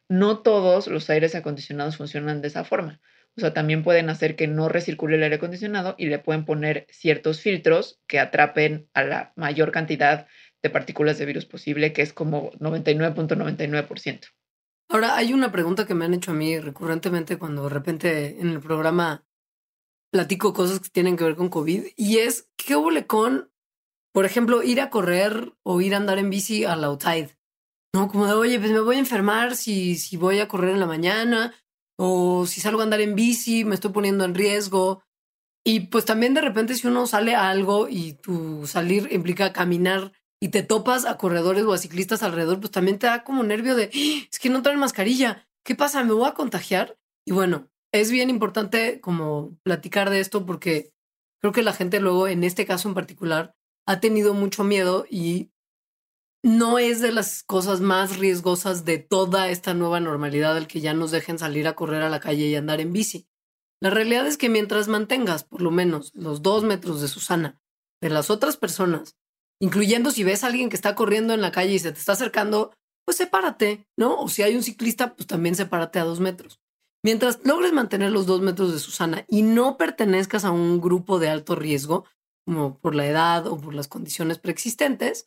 [0.09, 3.01] No todos los aires acondicionados funcionan de esa forma.
[3.35, 6.87] O sea, también pueden hacer que no recircule el aire acondicionado y le pueden poner
[6.89, 10.27] ciertos filtros que atrapen a la mayor cantidad
[10.63, 14.21] de partículas de virus posible, que es como 99.99%.
[14.89, 18.49] Ahora, hay una pregunta que me han hecho a mí recurrentemente cuando de repente en
[18.49, 19.26] el programa
[20.11, 23.51] platico cosas que tienen que ver con COVID y es, ¿qué hubo con,
[24.13, 27.37] por ejemplo, ir a correr o ir a andar en bici al outside?
[27.93, 30.79] No, como de, oye, pues me voy a enfermar si, si voy a correr en
[30.79, 31.53] la mañana
[31.97, 35.03] o si salgo a andar en bici, me estoy poniendo en riesgo.
[35.65, 40.13] Y pues también de repente si uno sale a algo y tu salir implica caminar
[40.39, 43.75] y te topas a corredores o a ciclistas alrededor, pues también te da como nervio
[43.75, 44.27] de, ¡Ah!
[44.31, 46.03] es que no traen mascarilla, ¿qué pasa?
[46.03, 46.97] ¿Me voy a contagiar?
[47.25, 50.93] Y bueno, es bien importante como platicar de esto porque
[51.39, 55.51] creo que la gente luego, en este caso en particular, ha tenido mucho miedo y
[56.43, 60.93] no es de las cosas más riesgosas de toda esta nueva normalidad el que ya
[60.93, 63.27] nos dejen salir a correr a la calle y andar en bici.
[63.81, 67.59] La realidad es que mientras mantengas por lo menos los dos metros de Susana
[68.01, 69.15] de las otras personas,
[69.59, 72.13] incluyendo si ves a alguien que está corriendo en la calle y se te está
[72.13, 72.73] acercando,
[73.05, 74.19] pues sepárate, ¿no?
[74.19, 76.59] O si hay un ciclista, pues también sepárate a dos metros.
[77.07, 81.29] Mientras logres mantener los dos metros de Susana y no pertenezcas a un grupo de
[81.29, 82.03] alto riesgo,
[82.45, 85.25] como por la edad o por las condiciones preexistentes,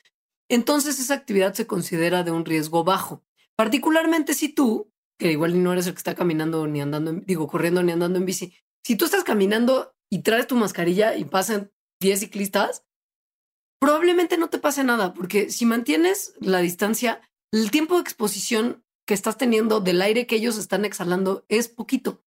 [0.51, 3.24] entonces esa actividad se considera de un riesgo bajo.
[3.57, 7.83] Particularmente si tú, que igual no eres el que está caminando ni andando, digo, corriendo
[7.83, 8.53] ni andando en bici,
[8.85, 11.72] si tú estás caminando y traes tu mascarilla y pasan
[12.03, 12.85] 10 ciclistas,
[13.81, 17.22] probablemente no te pase nada, porque si mantienes la distancia,
[17.55, 22.23] el tiempo de exposición que estás teniendo del aire que ellos están exhalando es poquito.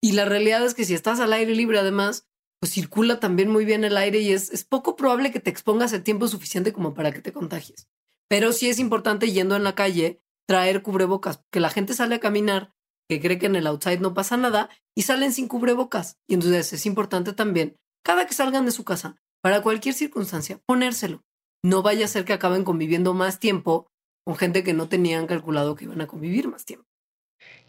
[0.00, 2.28] Y la realidad es que si estás al aire libre, además,
[2.60, 5.92] pues circula también muy bien el aire y es, es poco probable que te expongas
[5.92, 7.88] el tiempo suficiente como para que te contagies.
[8.28, 12.20] Pero sí es importante yendo en la calle traer cubrebocas, que la gente sale a
[12.20, 12.72] caminar,
[13.08, 16.20] que cree que en el outside no pasa nada y salen sin cubrebocas.
[16.28, 21.24] Y entonces es importante también, cada que salgan de su casa, para cualquier circunstancia, ponérselo.
[21.64, 23.88] No vaya a ser que acaben conviviendo más tiempo
[24.24, 26.86] con gente que no tenían calculado que iban a convivir más tiempo.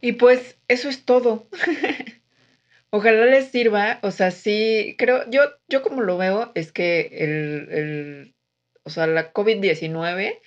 [0.01, 1.47] Y pues eso es todo.
[2.89, 7.67] Ojalá les sirva, o sea, sí, creo, yo, yo como lo veo es que el,
[7.71, 8.35] el
[8.83, 10.39] o sea, la COVID-19,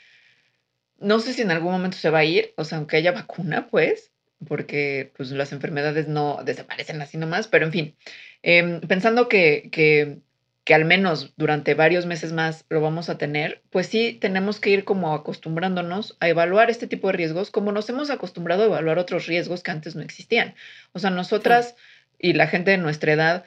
[0.99, 3.67] no sé si en algún momento se va a ir, o sea, aunque haya vacuna,
[3.69, 4.13] pues,
[4.47, 7.97] porque pues las enfermedades no desaparecen así nomás, pero en fin,
[8.43, 10.21] em, pensando que, que,
[10.67, 14.71] que al menos durante varios meses más lo vamos a tener, pues sí tenemos que
[14.71, 18.99] ir como acostumbrándonos a evaluar este tipo de riesgos, como nos hemos acostumbrado a evaluar
[18.99, 20.57] otros riesgos que antes no existían.
[20.91, 21.77] O sea, nosotras
[22.19, 23.45] y la gente de nuestra edad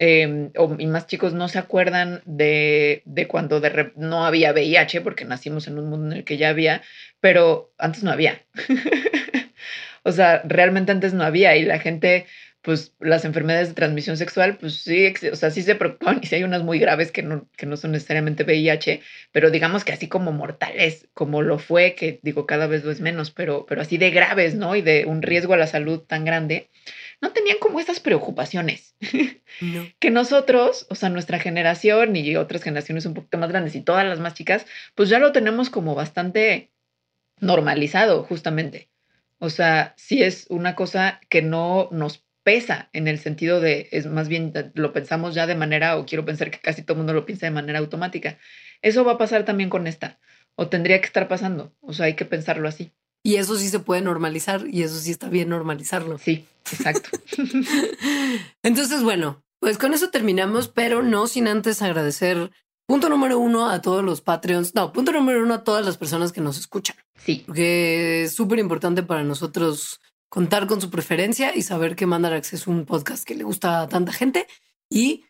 [0.00, 5.02] eh, o, y más chicos no se acuerdan de, de cuando de no había VIH,
[5.02, 6.82] porque nacimos en un mundo en el que ya había,
[7.20, 8.42] pero antes no había.
[10.02, 12.26] o sea, realmente antes no había y la gente,
[12.66, 16.34] pues las enfermedades de transmisión sexual, pues sí, o sea, sí se preocupan y sí
[16.34, 20.08] hay unas muy graves que no, que no son necesariamente VIH, pero digamos que así
[20.08, 23.98] como mortales, como lo fue, que digo, cada vez lo es menos, pero, pero así
[23.98, 24.74] de graves, ¿no?
[24.74, 26.68] Y de un riesgo a la salud tan grande
[27.20, 28.96] no tenían como estas preocupaciones.
[30.00, 34.04] que nosotros, o sea, nuestra generación y otras generaciones un poquito más grandes y todas
[34.04, 36.72] las más chicas, pues ya lo tenemos como bastante
[37.38, 38.90] normalizado, justamente.
[39.38, 44.06] O sea, sí es una cosa que no nos pesa en el sentido de, es
[44.06, 47.12] más bien, lo pensamos ya de manera, o quiero pensar que casi todo el mundo
[47.12, 48.38] lo piensa de manera automática.
[48.82, 50.20] Eso va a pasar también con esta,
[50.54, 52.92] o tendría que estar pasando, o sea, hay que pensarlo así.
[53.24, 56.18] Y eso sí se puede normalizar y eso sí está bien normalizarlo.
[56.18, 57.10] Sí, exacto.
[58.62, 62.52] Entonces, bueno, pues con eso terminamos, pero no sin antes agradecer,
[62.86, 64.72] punto número uno, a todos los Patreons.
[64.76, 66.94] No, punto número uno, a todas las personas que nos escuchan.
[67.16, 67.42] Sí.
[67.44, 72.66] Porque es súper importante para nosotros contar con su preferencia y saber que Mandarax es
[72.66, 74.46] un podcast que le gusta a tanta gente
[74.90, 75.24] y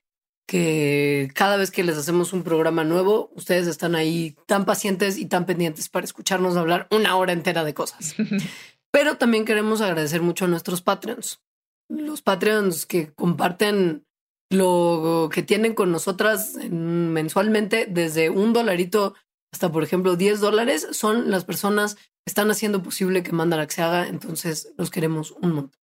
[0.47, 5.27] que cada vez que les hacemos un programa nuevo, ustedes están ahí tan pacientes y
[5.27, 8.15] tan pendientes para escucharnos hablar una hora entera de cosas.
[8.93, 11.41] Pero también queremos agradecer mucho a nuestros Patreons.
[11.89, 14.07] Los Patreons que comparten
[14.49, 19.15] lo que tienen con nosotras mensualmente, desde un dolarito
[19.53, 21.97] hasta, por ejemplo, 10 dólares, son las personas
[22.27, 24.09] están haciendo posible que Mandarax se haga.
[24.09, 25.81] Entonces, los queremos un montón.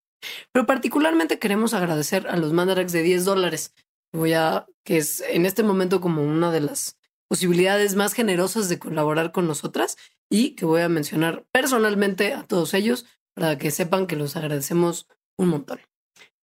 [0.51, 3.73] Pero particularmente queremos agradecer a los Mandarax de 10 dólares.
[4.13, 8.77] Voy a, que es en este momento como una de las posibilidades más generosas de
[8.77, 9.97] colaborar con nosotras
[10.29, 15.07] y que voy a mencionar personalmente a todos ellos para que sepan que los agradecemos
[15.37, 15.79] un montón.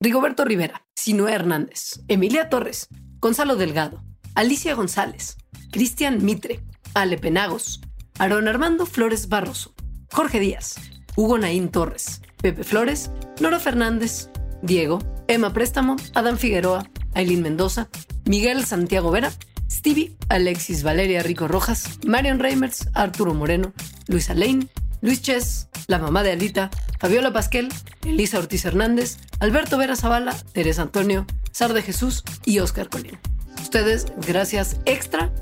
[0.00, 2.88] Rigoberto Rivera, Sinue Hernández, Emilia Torres,
[3.20, 4.02] Gonzalo Delgado,
[4.34, 5.36] Alicia González,
[5.70, 6.60] Cristian Mitre,
[6.94, 7.80] Ale Penagos,
[8.18, 9.74] Aaron Armando Flores Barroso,
[10.12, 10.76] Jorge Díaz,
[11.16, 14.28] Hugo Naín Torres, Pepe Flores, Nora Fernández,
[14.62, 14.98] Diego,
[15.28, 17.88] Emma Préstamo, Adán Figueroa, Aileen Mendoza,
[18.24, 19.32] Miguel Santiago Vera,
[19.70, 23.72] Stevie, Alexis Valeria Rico Rojas, Marion Reimers, Arturo Moreno,
[24.08, 24.66] Luisa Lane,
[25.00, 27.68] Luis Ches, la mamá de Alita, Fabiola Pasquel,
[28.04, 33.18] Elisa Ortiz Hernández, Alberto Vera Zavala, Teresa Antonio, Sar de Jesús y Oscar Colín.
[33.60, 35.32] Ustedes, gracias extra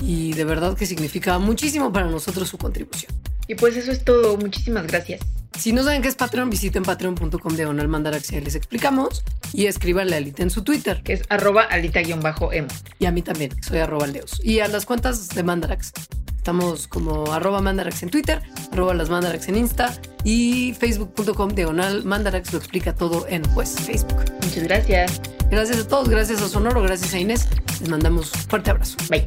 [0.00, 3.12] y de verdad que significa muchísimo para nosotros su contribución.
[3.46, 4.36] Y pues eso es todo.
[4.36, 5.20] Muchísimas gracias.
[5.58, 9.22] Si no saben qué es Patreon, visiten patreon.com diagonal mandarax y les explicamos.
[9.52, 11.02] Y escríbanle a Alita en su Twitter.
[11.04, 12.68] Que es arroba alita-emo.
[12.98, 14.40] Y a mí también, soy arroba leos.
[14.42, 15.92] Y a las cuentas de Mandarax.
[16.36, 22.52] Estamos como arroba mandarax en Twitter, arroba las mandarax en Insta y facebook.com diagonal mandarax
[22.52, 24.26] lo explica todo en pues Facebook.
[24.42, 25.22] Muchas gracias.
[25.50, 27.48] Gracias a todos, gracias a Sonoro, gracias a Inés.
[27.80, 28.98] Les mandamos fuerte abrazo.
[29.08, 29.26] Bye.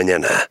[0.01, 0.49] mañana.